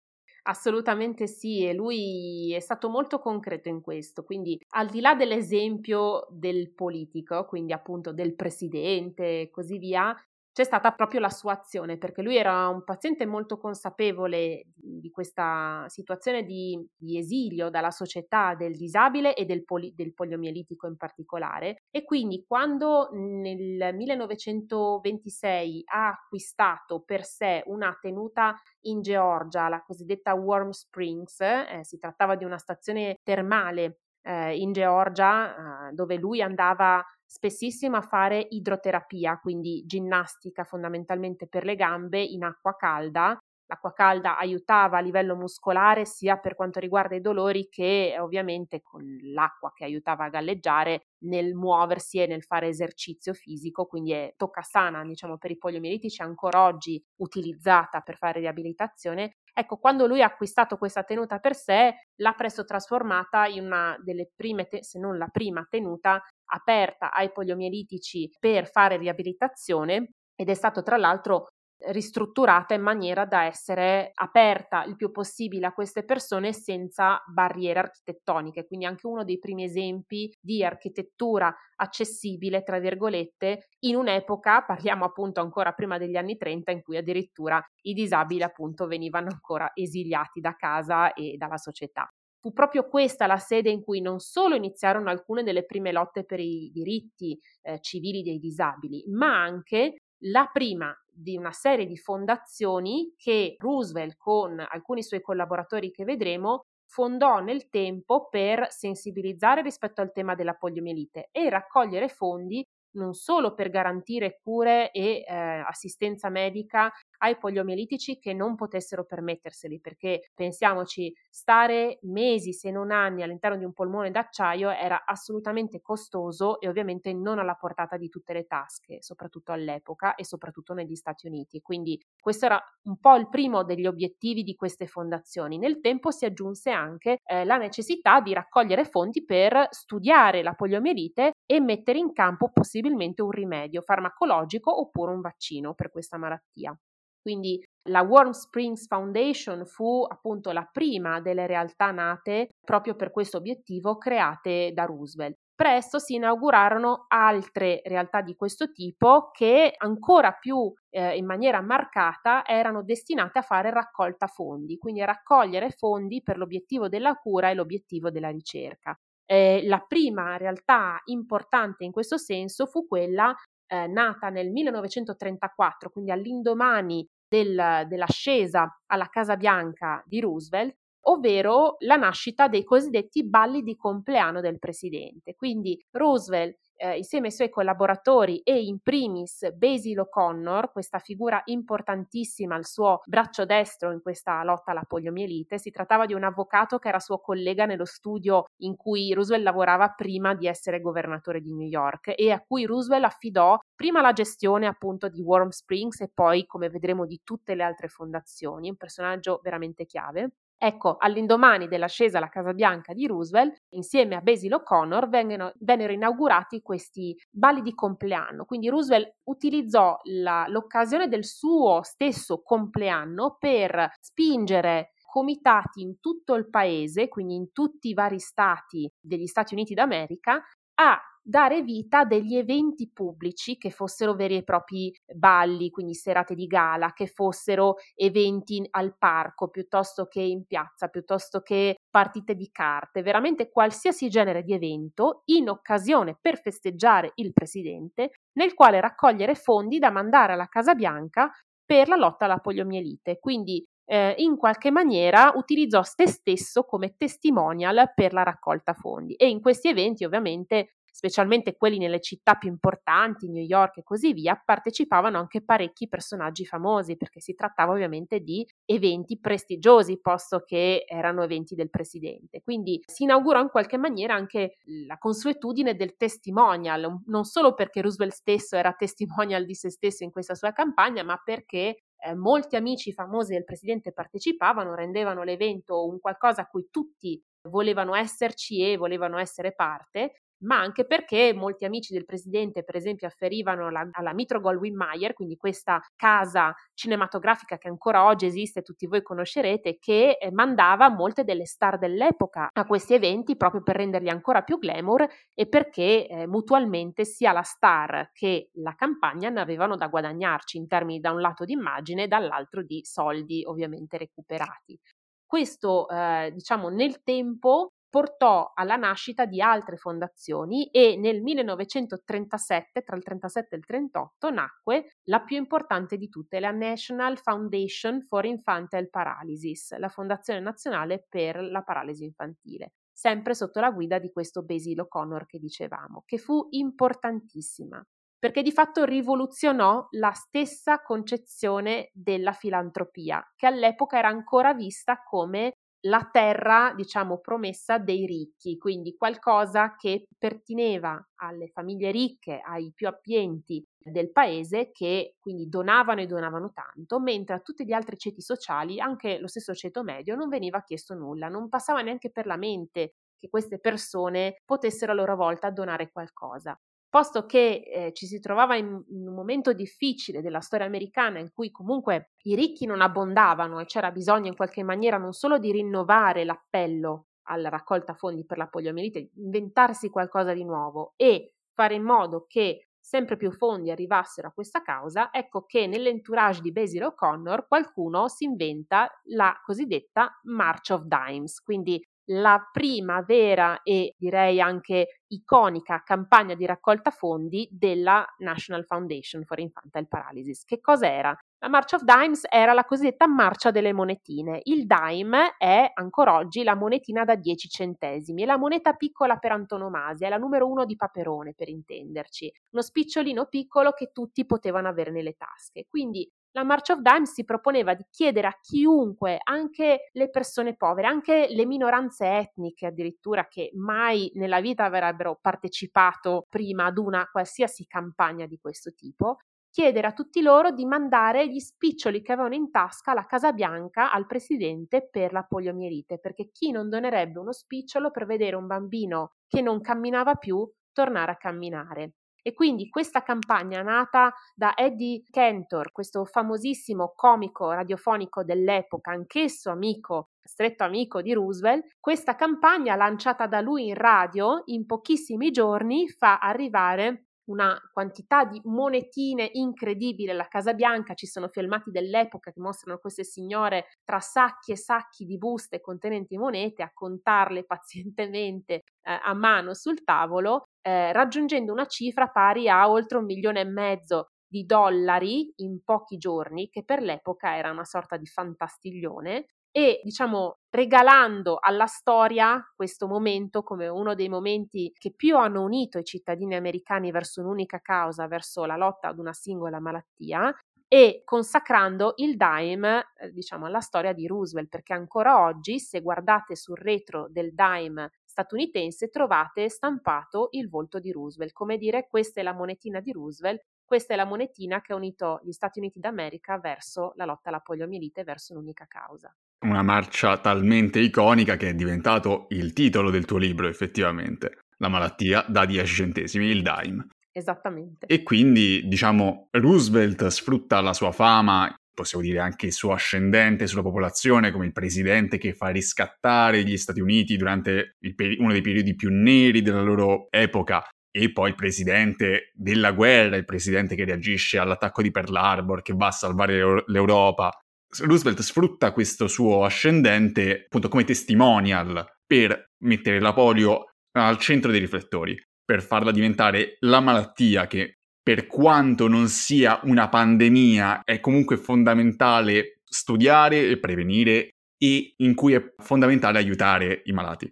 Assolutamente 0.46 1.26
sì, 1.26 1.66
e 1.66 1.74
lui 1.74 2.52
è 2.54 2.60
stato 2.60 2.88
molto 2.88 3.18
concreto 3.18 3.68
in 3.68 3.82
questo, 3.82 4.24
quindi 4.24 4.58
al 4.70 4.88
di 4.88 5.00
là 5.00 5.14
dell'esempio 5.14 6.26
del 6.30 6.70
politico, 6.72 7.44
quindi 7.44 7.72
appunto 7.74 8.12
del 8.12 8.34
presidente 8.34 9.42
e 9.42 9.50
così 9.50 9.76
via, 9.76 10.14
c'è 10.52 10.64
stata 10.64 10.90
proprio 10.92 11.20
la 11.20 11.30
sua 11.30 11.52
azione, 11.52 11.96
perché 11.96 12.22
lui 12.22 12.36
era 12.36 12.66
un 12.68 12.82
paziente 12.82 13.24
molto 13.24 13.56
consapevole 13.56 14.64
di 14.74 15.10
questa 15.10 15.84
situazione 15.88 16.42
di, 16.42 16.76
di 16.96 17.18
esilio 17.18 17.70
dalla 17.70 17.92
società 17.92 18.54
del 18.56 18.76
disabile 18.76 19.34
e 19.34 19.44
del, 19.44 19.64
poli, 19.64 19.94
del, 19.94 20.12
poliomielitico 20.12 20.88
in 20.88 20.96
particolare. 20.96 21.82
E 21.90 22.04
quindi 22.04 22.44
quando 22.46 23.10
nel 23.12 23.94
1926 23.94 25.82
ha 25.86 26.08
acquistato 26.08 27.00
per 27.00 27.24
sé 27.24 27.62
una 27.66 27.96
tenuta 28.00 28.54
in 28.86 29.02
Georgia, 29.02 29.68
la 29.68 29.82
cosiddetta 29.82 30.34
Warm 30.34 30.70
Springs, 30.70 31.40
eh, 31.40 31.80
si 31.82 31.98
trattava 31.98 32.34
di 32.34 32.44
una 32.44 32.58
stazione 32.58 33.18
termale 33.22 34.00
eh, 34.22 34.56
in 34.56 34.72
Georgia 34.72 35.88
eh, 35.88 35.92
dove 35.92 36.16
lui 36.16 36.42
andava 36.42 37.04
spessissimo 37.30 37.96
a 37.96 38.00
fare 38.02 38.44
idroterapia, 38.50 39.38
quindi 39.38 39.84
ginnastica 39.86 40.64
fondamentalmente 40.64 41.46
per 41.46 41.64
le 41.64 41.76
gambe 41.76 42.20
in 42.20 42.42
acqua 42.42 42.74
calda. 42.74 43.38
L'acqua 43.70 43.92
calda 43.92 44.36
aiutava 44.36 44.98
a 44.98 45.00
livello 45.00 45.36
muscolare 45.36 46.04
sia 46.04 46.36
per 46.38 46.56
quanto 46.56 46.80
riguarda 46.80 47.14
i 47.14 47.20
dolori 47.20 47.68
che 47.68 48.16
ovviamente 48.18 48.82
con 48.82 49.04
l'acqua 49.22 49.72
che 49.72 49.84
aiutava 49.84 50.24
a 50.24 50.28
galleggiare 50.28 51.10
nel 51.18 51.54
muoversi 51.54 52.18
e 52.18 52.26
nel 52.26 52.42
fare 52.42 52.66
esercizio 52.66 53.32
fisico, 53.32 53.86
quindi 53.86 54.10
è 54.10 54.34
tocca 54.36 54.62
sana, 54.62 55.04
diciamo, 55.04 55.38
per 55.38 55.52
i 55.52 55.56
poliomielitici 55.56 56.20
ancora 56.20 56.64
oggi 56.64 57.00
utilizzata 57.18 58.00
per 58.00 58.16
fare 58.16 58.40
riabilitazione. 58.40 59.36
Ecco, 59.54 59.76
quando 59.78 60.06
lui 60.08 60.20
ha 60.22 60.26
acquistato 60.26 60.76
questa 60.76 61.04
tenuta 61.04 61.38
per 61.38 61.54
sé, 61.54 61.94
l'ha 62.16 62.32
presto 62.32 62.64
trasformata 62.64 63.46
in 63.46 63.66
una 63.66 63.96
delle 64.02 64.30
prime, 64.34 64.66
te- 64.66 64.82
se 64.82 64.98
non 64.98 65.16
la 65.16 65.28
prima 65.28 65.64
tenuta 65.68 66.20
aperta 66.52 67.12
ai 67.12 67.30
poliomielitici 67.30 68.30
per 68.40 68.68
fare 68.68 68.96
riabilitazione 68.96 70.10
ed 70.34 70.48
è 70.48 70.54
stato 70.54 70.82
tra 70.82 70.96
l'altro 70.96 71.48
ristrutturata 71.88 72.74
in 72.74 72.82
maniera 72.82 73.24
da 73.24 73.44
essere 73.44 74.10
aperta 74.14 74.84
il 74.84 74.96
più 74.96 75.10
possibile 75.10 75.66
a 75.66 75.72
queste 75.72 76.04
persone 76.04 76.52
senza 76.52 77.22
barriere 77.26 77.80
architettoniche, 77.80 78.66
quindi 78.66 78.86
anche 78.86 79.06
uno 79.06 79.24
dei 79.24 79.38
primi 79.38 79.64
esempi 79.64 80.32
di 80.40 80.64
architettura 80.64 81.54
accessibile, 81.76 82.62
tra 82.62 82.78
virgolette, 82.78 83.68
in 83.80 83.96
un'epoca, 83.96 84.62
parliamo 84.62 85.04
appunto 85.04 85.40
ancora 85.40 85.72
prima 85.72 85.98
degli 85.98 86.16
anni 86.16 86.36
30, 86.36 86.70
in 86.70 86.82
cui 86.82 86.96
addirittura 86.96 87.62
i 87.82 87.94
disabili 87.94 88.42
appunto 88.42 88.86
venivano 88.86 89.28
ancora 89.30 89.70
esiliati 89.74 90.40
da 90.40 90.54
casa 90.56 91.12
e 91.12 91.36
dalla 91.36 91.56
società. 91.56 92.08
Fu 92.42 92.52
proprio 92.52 92.88
questa 92.88 93.26
la 93.26 93.36
sede 93.36 93.68
in 93.70 93.82
cui 93.82 94.00
non 94.00 94.18
solo 94.18 94.54
iniziarono 94.54 95.10
alcune 95.10 95.42
delle 95.42 95.66
prime 95.66 95.92
lotte 95.92 96.24
per 96.24 96.40
i 96.40 96.70
diritti 96.72 97.38
eh, 97.62 97.80
civili 97.80 98.22
dei 98.22 98.38
disabili, 98.38 99.04
ma 99.08 99.42
anche 99.42 99.96
la 100.24 100.48
prima 100.52 100.94
di 101.12 101.36
una 101.36 101.52
serie 101.52 101.86
di 101.86 101.96
fondazioni 101.96 103.14
che 103.16 103.56
Roosevelt 103.58 104.16
con 104.16 104.58
alcuni 104.58 105.02
suoi 105.02 105.20
collaboratori 105.20 105.90
che 105.90 106.04
vedremo 106.04 106.64
fondò 106.86 107.38
nel 107.38 107.68
tempo 107.68 108.28
per 108.28 108.66
sensibilizzare 108.70 109.62
rispetto 109.62 110.00
al 110.00 110.12
tema 110.12 110.34
della 110.34 110.54
poliomielite 110.54 111.28
e 111.30 111.48
raccogliere 111.48 112.08
fondi 112.08 112.64
non 112.92 113.14
solo 113.14 113.54
per 113.54 113.70
garantire 113.70 114.40
cure 114.42 114.90
e 114.90 115.24
eh, 115.24 115.34
assistenza 115.34 116.28
medica 116.28 116.90
ai 117.22 117.36
poliomielitici 117.38 118.18
che 118.18 118.34
non 118.34 118.54
potessero 118.56 119.04
permetterseli, 119.04 119.80
perché 119.80 120.30
pensiamoci, 120.34 121.12
stare 121.30 121.98
mesi 122.02 122.52
se 122.52 122.70
non 122.70 122.90
anni 122.90 123.22
all'interno 123.22 123.56
di 123.56 123.64
un 123.64 123.72
polmone 123.72 124.10
d'acciaio 124.10 124.70
era 124.70 125.04
assolutamente 125.06 125.80
costoso 125.80 126.60
e 126.60 126.68
ovviamente 126.68 127.12
non 127.12 127.38
alla 127.38 127.54
portata 127.54 127.96
di 127.96 128.08
tutte 128.08 128.32
le 128.32 128.46
tasche, 128.46 129.02
soprattutto 129.02 129.52
all'epoca 129.52 130.14
e 130.14 130.24
soprattutto 130.24 130.74
negli 130.74 130.94
Stati 130.96 131.26
Uniti. 131.26 131.60
Quindi 131.60 132.00
questo 132.18 132.46
era 132.46 132.60
un 132.84 132.98
po' 132.98 133.16
il 133.16 133.28
primo 133.28 133.64
degli 133.64 133.86
obiettivi 133.86 134.42
di 134.42 134.54
queste 134.54 134.86
fondazioni. 134.86 135.58
Nel 135.58 135.80
tempo 135.80 136.10
si 136.10 136.24
aggiunse 136.24 136.70
anche 136.70 137.18
eh, 137.24 137.44
la 137.44 137.56
necessità 137.56 138.20
di 138.20 138.32
raccogliere 138.32 138.84
fondi 138.84 139.24
per 139.24 139.68
studiare 139.70 140.42
la 140.42 140.54
poliomielite 140.54 141.32
e 141.46 141.60
mettere 141.60 141.98
in 141.98 142.12
campo 142.12 142.50
possibilmente 142.52 143.22
un 143.22 143.30
rimedio 143.30 143.80
farmacologico 143.82 144.78
oppure 144.80 145.12
un 145.12 145.20
vaccino 145.20 145.74
per 145.74 145.90
questa 145.90 146.16
malattia. 146.18 146.76
Quindi 147.20 147.62
la 147.88 148.02
Warm 148.02 148.30
Springs 148.30 148.86
Foundation 148.86 149.64
fu 149.66 150.04
appunto 150.08 150.52
la 150.52 150.68
prima 150.70 151.20
delle 151.20 151.46
realtà 151.46 151.90
nate 151.90 152.48
proprio 152.64 152.94
per 152.94 153.10
questo 153.10 153.38
obiettivo 153.38 153.96
create 153.96 154.72
da 154.72 154.84
Roosevelt. 154.84 155.36
Presto 155.54 155.98
si 155.98 156.14
inaugurarono 156.14 157.04
altre 157.08 157.82
realtà 157.84 158.22
di 158.22 158.34
questo 158.34 158.70
tipo 158.72 159.30
che 159.30 159.74
ancora 159.76 160.32
più 160.32 160.72
eh, 160.88 161.16
in 161.16 161.26
maniera 161.26 161.60
marcata 161.60 162.46
erano 162.46 162.82
destinate 162.82 163.40
a 163.40 163.42
fare 163.42 163.70
raccolta 163.70 164.26
fondi, 164.26 164.78
quindi 164.78 165.02
a 165.02 165.06
raccogliere 165.06 165.70
fondi 165.70 166.22
per 166.22 166.38
l'obiettivo 166.38 166.88
della 166.88 167.14
cura 167.14 167.50
e 167.50 167.54
l'obiettivo 167.54 168.10
della 168.10 168.30
ricerca. 168.30 168.98
Eh, 169.26 169.62
la 169.66 169.84
prima 169.86 170.38
realtà 170.38 170.98
importante 171.04 171.84
in 171.84 171.92
questo 171.92 172.16
senso 172.16 172.66
fu 172.66 172.86
quella 172.86 173.34
eh, 173.70 173.86
nata 173.86 174.30
nel 174.30 174.50
1934, 174.50 175.90
quindi 175.90 176.10
all'indomani 176.10 177.06
del, 177.28 177.84
dell'ascesa 177.86 178.80
alla 178.86 179.06
Casa 179.06 179.36
Bianca 179.36 180.02
di 180.04 180.18
Roosevelt, 180.18 180.76
ovvero 181.02 181.76
la 181.80 181.96
nascita 181.96 182.48
dei 182.48 182.64
cosiddetti 182.64 183.24
balli 183.24 183.62
di 183.62 183.76
compleanno 183.76 184.40
del 184.40 184.58
presidente. 184.58 185.34
Quindi 185.34 185.82
Roosevelt 185.90 186.58
eh, 186.80 186.96
insieme 186.96 187.26
ai 187.26 187.32
suoi 187.32 187.50
collaboratori 187.50 188.38
e 188.38 188.62
in 188.62 188.78
primis 188.80 189.52
Basil 189.54 190.00
O'Connor, 190.00 190.72
questa 190.72 190.98
figura 190.98 191.42
importantissima 191.44 192.54
al 192.54 192.64
suo 192.64 193.02
braccio 193.04 193.44
destro 193.44 193.92
in 193.92 194.00
questa 194.00 194.42
lotta 194.42 194.70
alla 194.70 194.84
poliomielite. 194.86 195.58
Si 195.58 195.70
trattava 195.70 196.06
di 196.06 196.14
un 196.14 196.24
avvocato 196.24 196.78
che 196.78 196.88
era 196.88 196.98
suo 196.98 197.18
collega 197.18 197.66
nello 197.66 197.84
studio 197.84 198.44
in 198.62 198.76
cui 198.76 199.12
Roosevelt 199.12 199.44
lavorava 199.44 199.90
prima 199.90 200.34
di 200.34 200.46
essere 200.46 200.80
governatore 200.80 201.42
di 201.42 201.52
New 201.52 201.68
York 201.68 202.14
e 202.16 202.30
a 202.30 202.40
cui 202.40 202.64
Roosevelt 202.64 203.04
affidò 203.04 203.58
prima 203.74 204.00
la 204.00 204.12
gestione 204.12 204.66
appunto 204.66 205.08
di 205.08 205.20
Warm 205.20 205.50
Springs 205.50 206.00
e 206.00 206.10
poi, 206.12 206.46
come 206.46 206.70
vedremo, 206.70 207.04
di 207.04 207.20
tutte 207.22 207.54
le 207.54 207.62
altre 207.62 207.88
fondazioni, 207.88 208.70
un 208.70 208.76
personaggio 208.76 209.40
veramente 209.42 209.84
chiave. 209.84 210.30
Ecco, 210.62 210.96
all'indomani 210.98 211.68
dell'ascesa 211.68 212.18
alla 212.18 212.28
Casa 212.28 212.52
Bianca 212.52 212.92
di 212.92 213.06
Roosevelt, 213.06 213.62
insieme 213.70 214.14
a 214.14 214.20
Basil 214.20 214.52
O'Connor, 214.52 215.08
vennero, 215.08 215.54
vennero 215.60 215.90
inaugurati 215.90 216.60
questi 216.60 217.16
balli 217.30 217.62
di 217.62 217.74
compleanno. 217.74 218.44
Quindi 218.44 218.68
Roosevelt 218.68 219.14
utilizzò 219.24 219.98
la, 220.02 220.44
l'occasione 220.48 221.08
del 221.08 221.24
suo 221.24 221.80
stesso 221.82 222.42
compleanno 222.42 223.36
per 223.38 223.90
spingere 224.00 224.92
comitati 225.06 225.80
in 225.80 225.98
tutto 225.98 226.34
il 226.34 226.50
paese, 226.50 227.08
quindi 227.08 227.36
in 227.36 227.52
tutti 227.52 227.88
i 227.88 227.94
vari 227.94 228.18
stati 228.18 228.86
degli 229.00 229.26
Stati 229.26 229.54
Uniti 229.54 229.72
d'America, 229.72 230.42
a 230.74 231.00
dare 231.30 231.62
vita 231.62 232.00
a 232.00 232.04
degli 232.04 232.36
eventi 232.36 232.90
pubblici 232.92 233.56
che 233.56 233.70
fossero 233.70 234.14
veri 234.14 234.36
e 234.36 234.42
propri 234.42 234.92
balli, 235.14 235.70
quindi 235.70 235.94
serate 235.94 236.34
di 236.34 236.46
gala, 236.46 236.92
che 236.92 237.06
fossero 237.06 237.76
eventi 237.94 238.66
al 238.70 238.96
parco 238.98 239.48
piuttosto 239.48 240.06
che 240.06 240.20
in 240.20 240.44
piazza, 240.44 240.88
piuttosto 240.88 241.40
che 241.40 241.76
partite 241.88 242.34
di 242.34 242.50
carte, 242.50 243.02
veramente 243.02 243.48
qualsiasi 243.48 244.10
genere 244.10 244.42
di 244.42 244.52
evento 244.52 245.22
in 245.26 245.48
occasione 245.48 246.18
per 246.20 246.40
festeggiare 246.40 247.12
il 247.14 247.32
presidente, 247.32 248.10
nel 248.32 248.52
quale 248.52 248.80
raccogliere 248.80 249.36
fondi 249.36 249.78
da 249.78 249.90
mandare 249.90 250.32
alla 250.32 250.48
Casa 250.48 250.74
Bianca 250.74 251.30
per 251.64 251.86
la 251.86 251.96
lotta 251.96 252.24
alla 252.24 252.38
poliomielite. 252.38 253.20
Quindi 253.20 253.64
eh, 253.84 254.14
in 254.18 254.36
qualche 254.36 254.72
maniera 254.72 255.32
utilizzò 255.36 255.82
se 255.82 256.08
stesso 256.08 256.64
come 256.64 256.96
testimonial 256.96 257.92
per 257.94 258.12
la 258.12 258.24
raccolta 258.24 258.72
fondi 258.72 259.14
e 259.14 259.28
in 259.28 259.40
questi 259.40 259.68
eventi 259.68 260.04
ovviamente 260.04 260.74
specialmente 260.90 261.56
quelli 261.56 261.78
nelle 261.78 262.00
città 262.00 262.34
più 262.34 262.48
importanti, 262.48 263.28
New 263.28 263.42
York 263.42 263.78
e 263.78 263.82
così 263.82 264.12
via, 264.12 264.40
partecipavano 264.42 265.18
anche 265.18 265.42
parecchi 265.42 265.88
personaggi 265.88 266.44
famosi, 266.44 266.96
perché 266.96 267.20
si 267.20 267.34
trattava 267.34 267.72
ovviamente 267.72 268.20
di 268.20 268.46
eventi 268.64 269.18
prestigiosi, 269.18 270.00
posto 270.00 270.40
che 270.40 270.84
erano 270.86 271.22
eventi 271.22 271.54
del 271.54 271.70
presidente. 271.70 272.42
Quindi 272.42 272.82
si 272.86 273.04
inaugurò 273.04 273.40
in 273.40 273.48
qualche 273.48 273.76
maniera 273.76 274.14
anche 274.14 274.56
la 274.86 274.98
consuetudine 274.98 275.74
del 275.74 275.96
testimonial, 275.96 277.02
non 277.06 277.24
solo 277.24 277.54
perché 277.54 277.80
Roosevelt 277.80 278.12
stesso 278.12 278.56
era 278.56 278.72
testimonial 278.78 279.44
di 279.44 279.54
se 279.54 279.70
stesso 279.70 280.04
in 280.04 280.10
questa 280.10 280.34
sua 280.34 280.52
campagna, 280.52 281.02
ma 281.02 281.20
perché 281.22 281.84
eh, 282.02 282.14
molti 282.14 282.56
amici 282.56 282.92
famosi 282.92 283.32
del 283.32 283.44
presidente 283.44 283.92
partecipavano, 283.92 284.74
rendevano 284.74 285.22
l'evento 285.22 285.86
un 285.86 286.00
qualcosa 286.00 286.42
a 286.42 286.46
cui 286.46 286.68
tutti 286.70 287.22
volevano 287.48 287.94
esserci 287.94 288.62
e 288.62 288.76
volevano 288.76 289.18
essere 289.18 289.54
parte 289.54 290.12
ma 290.42 290.58
anche 290.58 290.86
perché 290.86 291.32
molti 291.34 291.64
amici 291.64 291.92
del 291.92 292.04
presidente, 292.04 292.62
per 292.64 292.76
esempio, 292.76 293.06
afferivano 293.06 293.66
alla, 293.66 293.88
alla 293.92 294.14
Goldwyn 294.14 294.74
Mayer, 294.74 295.12
quindi 295.12 295.36
questa 295.36 295.80
casa 295.96 296.54
cinematografica 296.74 297.58
che 297.58 297.68
ancora 297.68 298.04
oggi 298.04 298.26
esiste, 298.26 298.62
tutti 298.62 298.86
voi 298.86 299.02
conoscerete, 299.02 299.78
che 299.78 300.16
eh, 300.20 300.30
mandava 300.30 300.88
molte 300.88 301.24
delle 301.24 301.46
star 301.46 301.78
dell'epoca 301.78 302.48
a 302.52 302.66
questi 302.66 302.94
eventi 302.94 303.36
proprio 303.36 303.62
per 303.62 303.76
renderli 303.76 304.08
ancora 304.08 304.42
più 304.42 304.58
glamour 304.58 305.06
e 305.34 305.48
perché 305.48 306.06
eh, 306.06 306.26
mutualmente 306.26 307.04
sia 307.04 307.32
la 307.32 307.42
star 307.42 308.10
che 308.12 308.50
la 308.54 308.74
campagna 308.74 309.28
ne 309.28 309.40
avevano 309.40 309.76
da 309.76 309.88
guadagnarci 309.88 310.56
in 310.56 310.66
termini 310.66 311.00
da 311.00 311.12
un 311.12 311.20
lato 311.20 311.44
di 311.44 311.52
immagine 311.52 312.04
e 312.04 312.08
dall'altro 312.08 312.62
di 312.62 312.80
soldi 312.84 313.42
ovviamente 313.44 313.98
recuperati. 313.98 314.78
Questo, 315.24 315.88
eh, 315.88 316.30
diciamo, 316.32 316.68
nel 316.70 317.02
tempo 317.02 317.74
portò 317.90 318.52
alla 318.54 318.76
nascita 318.76 319.26
di 319.26 319.42
altre 319.42 319.76
fondazioni 319.76 320.70
e 320.70 320.96
nel 320.96 321.20
1937, 321.20 322.82
tra 322.82 322.96
il 322.96 323.02
37 323.02 323.54
e 323.54 323.58
il 323.58 323.66
38, 323.66 324.30
nacque 324.30 324.96
la 325.08 325.20
più 325.20 325.36
importante 325.36 325.96
di 325.96 326.08
tutte, 326.08 326.38
la 326.38 326.52
National 326.52 327.18
Foundation 327.18 328.00
for 328.02 328.24
Infantile 328.24 328.88
Paralysis, 328.88 329.76
la 329.76 329.88
Fondazione 329.88 330.38
Nazionale 330.40 331.04
per 331.08 331.42
la 331.42 331.62
Paralisi 331.62 332.04
Infantile, 332.04 332.74
sempre 332.92 333.34
sotto 333.34 333.58
la 333.58 333.72
guida 333.72 333.98
di 333.98 334.12
questo 334.12 334.44
Basil 334.44 334.80
O'Connor 334.80 335.26
che 335.26 335.38
dicevamo, 335.38 336.04
che 336.06 336.16
fu 336.16 336.46
importantissima 336.50 337.84
perché 338.20 338.42
di 338.42 338.52
fatto 338.52 338.84
rivoluzionò 338.84 339.86
la 339.92 340.12
stessa 340.12 340.82
concezione 340.82 341.88
della 341.94 342.32
filantropia, 342.32 343.32
che 343.34 343.46
all'epoca 343.46 343.96
era 343.96 344.08
ancora 344.08 344.52
vista 344.52 345.02
come 345.02 345.54
la 345.84 346.08
terra, 346.12 346.72
diciamo, 346.74 347.18
promessa 347.20 347.78
dei 347.78 348.04
ricchi, 348.06 348.58
quindi 348.58 348.96
qualcosa 348.96 349.74
che 349.76 350.04
pertineva 350.18 351.02
alle 351.16 351.48
famiglie 351.48 351.90
ricche, 351.90 352.38
ai 352.40 352.72
più 352.74 352.86
appienti 352.88 353.64
del 353.78 354.12
paese 354.12 354.70
che 354.72 355.14
quindi 355.18 355.48
donavano 355.48 356.00
e 356.02 356.06
donavano 356.06 356.52
tanto, 356.52 357.00
mentre 357.00 357.36
a 357.36 357.40
tutti 357.40 357.64
gli 357.64 357.72
altri 357.72 357.96
ceti 357.96 358.20
sociali, 358.20 358.78
anche 358.78 359.18
lo 359.18 359.26
stesso 359.26 359.54
ceto 359.54 359.82
medio, 359.82 360.14
non 360.16 360.28
veniva 360.28 360.62
chiesto 360.62 360.94
nulla, 360.94 361.28
non 361.28 361.48
passava 361.48 361.80
neanche 361.80 362.10
per 362.10 362.26
la 362.26 362.36
mente 362.36 362.94
che 363.18 363.28
queste 363.28 363.58
persone 363.58 364.36
potessero 364.44 364.92
a 364.92 364.94
loro 364.94 365.16
volta 365.16 365.50
donare 365.50 365.90
qualcosa 365.90 366.58
posto 366.90 367.24
che 367.24 367.62
eh, 367.64 367.92
ci 367.94 368.06
si 368.06 368.20
trovava 368.20 368.56
in, 368.56 368.66
in, 368.88 369.08
un 369.08 369.14
momento 369.14 369.52
difficile 369.52 370.20
della 370.20 370.40
storia 370.40 370.66
americana 370.66 371.20
in 371.20 371.30
cui 371.32 371.50
comunque 371.50 372.10
i 372.24 372.34
ricchi 372.34 372.66
non 372.66 372.82
abbondavano 372.82 373.60
e 373.60 373.64
c'era 373.64 373.92
bisogno 373.92 374.26
in 374.26 374.36
qualche 374.36 374.64
maniera 374.64 374.98
non 374.98 375.12
solo 375.12 375.38
di 375.38 375.52
rinnovare 375.52 376.24
l'appello 376.24 377.06
alla 377.30 377.48
raccolta 377.48 377.94
fondi 377.94 378.26
per 378.26 378.38
la 378.38 378.48
poliomielite, 378.48 379.10
inventarsi 379.14 379.88
qualcosa 379.88 380.32
di 380.32 380.44
nuovo 380.44 380.94
e 380.96 381.34
fare 381.54 381.74
in 381.74 381.84
modo 381.84 382.26
che 382.26 382.70
sempre 382.80 383.16
più 383.16 383.30
fondi 383.30 383.70
arrivassero 383.70 384.28
a 384.28 384.32
questa 384.32 384.62
causa, 384.62 385.12
ecco 385.12 385.44
che 385.44 385.68
nell'entourage 385.68 386.40
di 386.40 386.50
Basil 386.50 386.82
O'Connor 386.82 387.46
qualcuno 387.46 388.08
si 388.08 388.24
inventa 388.24 388.90
la 389.04 389.38
cosiddetta 389.44 390.18
March 390.24 390.70
of 390.70 390.82
Dimes, 390.82 391.40
quindi 391.40 391.80
la 392.10 392.48
prima 392.50 393.02
vera 393.02 393.62
e 393.62 393.94
direi 393.96 394.40
anche 394.40 395.00
iconica 395.08 395.82
campagna 395.84 396.34
di 396.34 396.46
raccolta 396.46 396.90
fondi 396.90 397.48
della 397.50 398.04
National 398.18 398.64
Foundation 398.64 399.24
for 399.24 399.38
Infantile 399.38 399.86
Paralysis. 399.86 400.44
Che 400.44 400.60
cos'era? 400.60 401.16
La 401.42 401.48
March 401.48 401.72
of 401.74 401.82
Dimes 401.82 402.26
era 402.28 402.52
la 402.52 402.64
cosiddetta 402.64 403.06
marcia 403.06 403.50
delle 403.50 403.72
monetine. 403.72 404.40
Il 404.42 404.66
dime 404.66 405.36
è 405.38 405.70
ancora 405.72 406.16
oggi 406.16 406.42
la 406.42 406.54
monetina 406.54 407.04
da 407.04 407.14
10 407.14 407.48
centesimi, 407.48 408.22
è 408.22 408.26
la 408.26 408.36
moneta 408.36 408.74
piccola 408.74 409.16
per 409.16 409.32
antonomasia, 409.32 410.06
è 410.06 410.10
la 410.10 410.18
numero 410.18 410.46
uno 410.48 410.64
di 410.64 410.76
Paperone 410.76 411.32
per 411.34 411.48
intenderci, 411.48 412.30
uno 412.50 412.62
spicciolino 412.62 413.26
piccolo 413.26 413.70
che 413.72 413.90
tutti 413.92 414.26
potevano 414.26 414.68
avere 414.68 414.90
nelle 414.90 415.14
tasche. 415.14 415.64
Quindi 415.68 416.08
la 416.32 416.44
March 416.44 416.70
of 416.70 416.78
Dimes 416.78 417.12
si 417.12 417.24
proponeva 417.24 417.74
di 417.74 417.84
chiedere 417.90 418.28
a 418.28 418.38
chiunque, 418.40 419.18
anche 419.22 419.90
le 419.92 420.10
persone 420.10 420.56
povere, 420.56 420.86
anche 420.86 421.26
le 421.30 421.44
minoranze 421.46 422.06
etniche 422.06 422.66
addirittura 422.66 423.26
che 423.26 423.50
mai 423.54 424.10
nella 424.14 424.40
vita 424.40 424.64
avrebbero 424.64 425.18
partecipato 425.20 426.26
prima 426.28 426.66
ad 426.66 426.78
una 426.78 427.08
qualsiasi 427.10 427.66
campagna 427.66 428.26
di 428.26 428.38
questo 428.38 428.72
tipo, 428.72 429.16
chiedere 429.50 429.88
a 429.88 429.92
tutti 429.92 430.22
loro 430.22 430.52
di 430.52 430.64
mandare 430.64 431.28
gli 431.28 431.40
spiccioli 431.40 432.02
che 432.02 432.12
avevano 432.12 432.34
in 432.34 432.50
tasca 432.50 432.92
alla 432.92 433.06
Casa 433.06 433.32
Bianca 433.32 433.90
al 433.92 434.06
presidente 434.06 434.88
per 434.88 435.12
la 435.12 435.24
poliomielite, 435.24 435.98
perché 435.98 436.30
chi 436.30 436.52
non 436.52 436.68
donerebbe 436.68 437.18
uno 437.18 437.32
spicciolo 437.32 437.90
per 437.90 438.06
vedere 438.06 438.36
un 438.36 438.46
bambino 438.46 439.14
che 439.26 439.40
non 439.40 439.60
camminava 439.60 440.14
più 440.14 440.48
tornare 440.72 441.10
a 441.10 441.16
camminare. 441.16 441.94
E 442.22 442.32
quindi 442.34 442.68
questa 442.68 443.02
campagna 443.02 443.62
nata 443.62 444.12
da 444.34 444.56
Eddie 444.56 445.02
Cantor, 445.10 445.72
questo 445.72 446.04
famosissimo 446.04 446.92
comico 446.94 447.50
radiofonico 447.50 448.22
dell'epoca, 448.24 448.92
anch'esso 448.92 449.50
amico, 449.50 450.10
stretto 450.22 450.64
amico 450.64 451.02
di 451.02 451.12
Roosevelt, 451.12 451.76
questa 451.80 452.14
campagna 452.14 452.76
lanciata 452.76 453.26
da 453.26 453.40
lui 453.40 453.68
in 453.68 453.74
radio 453.74 454.42
in 454.46 454.66
pochissimi 454.66 455.30
giorni 455.30 455.88
fa 455.88 456.18
arrivare 456.18 457.06
una 457.30 457.58
quantità 457.72 458.24
di 458.24 458.40
monetine 458.44 459.28
incredibile. 459.32 460.12
Alla 460.12 460.26
Casa 460.26 460.52
Bianca, 460.52 460.94
ci 460.94 461.06
sono 461.06 461.28
filmati 461.28 461.70
dell'epoca 461.70 462.32
che 462.32 462.40
mostrano 462.40 462.78
queste 462.78 463.04
signore 463.04 463.66
tra 463.84 464.00
sacchi 464.00 464.52
e 464.52 464.56
sacchi 464.56 465.04
di 465.04 465.16
buste 465.16 465.60
contenenti 465.60 466.18
monete 466.18 466.62
a 466.62 466.70
contarle 466.74 467.44
pazientemente 467.44 468.54
eh, 468.82 469.00
a 469.02 469.14
mano 469.14 469.54
sul 469.54 469.82
tavolo, 469.84 470.48
eh, 470.62 470.92
raggiungendo 470.92 471.52
una 471.52 471.66
cifra 471.66 472.08
pari 472.08 472.48
a 472.48 472.68
oltre 472.70 472.98
un 472.98 473.04
milione 473.04 473.40
e 473.40 473.44
mezzo 473.44 474.10
di 474.26 474.44
dollari 474.44 475.32
in 475.36 475.62
pochi 475.64 475.96
giorni, 475.96 476.48
che 476.50 476.64
per 476.64 476.80
l'epoca 476.82 477.36
era 477.36 477.50
una 477.50 477.64
sorta 477.64 477.96
di 477.96 478.06
fantastiglione, 478.06 479.26
e 479.52 479.80
diciamo 479.82 480.38
regalando 480.50 481.38
alla 481.40 481.66
storia 481.66 482.40
questo 482.54 482.86
momento 482.86 483.42
come 483.42 483.66
uno 483.66 483.94
dei 483.94 484.08
momenti 484.08 484.72
che 484.78 484.92
più 484.94 485.16
hanno 485.16 485.42
unito 485.42 485.78
i 485.78 485.84
cittadini 485.84 486.36
americani 486.36 486.92
verso 486.92 487.20
un'unica 487.20 487.58
causa, 487.60 488.06
verso 488.06 488.44
la 488.44 488.56
lotta 488.56 488.88
ad 488.88 488.98
una 488.98 489.12
singola 489.12 489.58
malattia 489.58 490.32
e 490.68 491.02
consacrando 491.04 491.94
il 491.96 492.16
dime 492.16 492.92
eh, 493.00 493.10
diciamo 493.10 493.46
alla 493.46 493.58
storia 493.60 493.92
di 493.92 494.06
Roosevelt 494.06 494.48
perché 494.48 494.72
ancora 494.72 495.20
oggi 495.24 495.58
se 495.58 495.80
guardate 495.80 496.36
sul 496.36 496.56
retro 496.56 497.08
del 497.10 497.34
dime 497.34 497.90
statunitense 498.20 498.90
trovate 498.90 499.48
stampato 499.48 500.28
il 500.32 500.48
volto 500.48 500.78
di 500.78 500.92
Roosevelt 500.92 501.32
come 501.32 501.56
dire 501.56 501.86
questa 501.88 502.20
è 502.20 502.22
la 502.22 502.34
monetina 502.34 502.80
di 502.80 502.92
Roosevelt 502.92 503.44
questa 503.70 503.94
è 503.94 503.96
la 503.96 504.04
monetina 504.04 504.60
che 504.60 504.72
ha 504.72 504.76
unito 504.76 505.20
gli 505.22 505.30
Stati 505.30 505.60
Uniti 505.60 505.78
d'America 505.78 506.40
verso 506.40 506.92
la 506.96 507.04
lotta 507.04 507.28
alla 507.28 507.38
poliomielite, 507.38 508.02
verso 508.02 508.32
un'unica 508.32 508.66
causa. 508.66 509.14
Una 509.46 509.62
marcia 509.62 510.18
talmente 510.18 510.80
iconica 510.80 511.36
che 511.36 511.50
è 511.50 511.54
diventato 511.54 512.26
il 512.30 512.52
titolo 512.52 512.90
del 512.90 513.04
tuo 513.04 513.18
libro, 513.18 513.46
effettivamente. 513.46 514.38
La 514.56 514.66
malattia 514.66 515.24
da 515.28 515.46
10 515.46 515.72
centesimi, 515.72 516.26
il 516.26 516.42
dime. 516.42 516.88
Esattamente. 517.12 517.86
E 517.86 518.02
quindi, 518.02 518.66
diciamo, 518.66 519.28
Roosevelt 519.30 520.04
sfrutta 520.08 520.60
la 520.60 520.72
sua 520.72 520.90
fama, 520.90 521.54
possiamo 521.72 522.04
dire 522.04 522.18
anche 522.18 522.46
il 522.46 522.52
suo 522.52 522.72
ascendente 522.72 523.46
sulla 523.46 523.62
popolazione, 523.62 524.30
come 524.30 524.46
il 524.46 524.52
presidente 524.52 525.18
che 525.18 525.34
fa 525.34 525.48
riscattare 525.48 526.42
gli 526.44 526.56
Stati 526.56 526.80
Uniti 526.80 527.16
durante 527.16 527.76
peri- 527.94 528.16
uno 528.18 528.32
dei 528.32 528.42
periodi 528.42 528.74
più 528.74 528.90
neri 528.90 529.42
della 529.42 529.62
loro 529.62 530.08
epoca, 530.10 530.66
e 530.92 531.12
poi 531.12 531.30
il 531.30 531.36
presidente 531.36 532.32
della 532.34 532.72
guerra, 532.72 533.16
il 533.16 533.24
presidente 533.24 533.76
che 533.76 533.84
reagisce 533.84 534.38
all'attacco 534.38 534.82
di 534.82 534.90
Pearl 534.90 535.14
Harbor, 535.14 535.62
che 535.62 535.72
va 535.74 535.86
a 535.86 535.92
salvare 535.92 536.64
l'Europa. 536.66 537.30
Roosevelt 537.78 538.20
sfrutta 538.20 538.72
questo 538.72 539.06
suo 539.06 539.44
ascendente 539.44 540.42
appunto 540.46 540.68
come 540.68 540.82
testimonial 540.82 541.86
per 542.04 542.46
mettere 542.64 542.98
la 542.98 543.12
polio 543.12 543.66
al 543.92 544.18
centro 544.18 544.50
dei 544.50 544.58
riflettori, 544.58 545.16
per 545.44 545.62
farla 545.62 545.92
diventare 545.92 546.56
la 546.60 546.80
malattia 546.80 547.46
che 547.46 547.76
per 548.10 548.26
quanto 548.26 548.88
non 548.88 549.06
sia 549.06 549.60
una 549.62 549.88
pandemia 549.88 550.82
è 550.82 550.98
comunque 550.98 551.36
fondamentale 551.36 552.58
studiare 552.64 553.46
e 553.46 553.56
prevenire 553.60 554.30
e 554.58 554.94
in 554.96 555.14
cui 555.14 555.34
è 555.34 555.54
fondamentale 555.58 556.18
aiutare 556.18 556.82
i 556.86 556.92
malati 556.92 557.30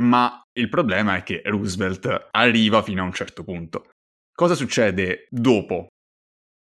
ma 0.00 0.42
il 0.54 0.70
problema 0.70 1.16
è 1.16 1.22
che 1.22 1.42
Roosevelt 1.44 2.28
arriva 2.30 2.82
fino 2.82 3.02
a 3.02 3.04
un 3.04 3.12
certo 3.12 3.44
punto. 3.44 3.90
Cosa 4.34 4.54
succede 4.54 5.26
dopo? 5.28 5.88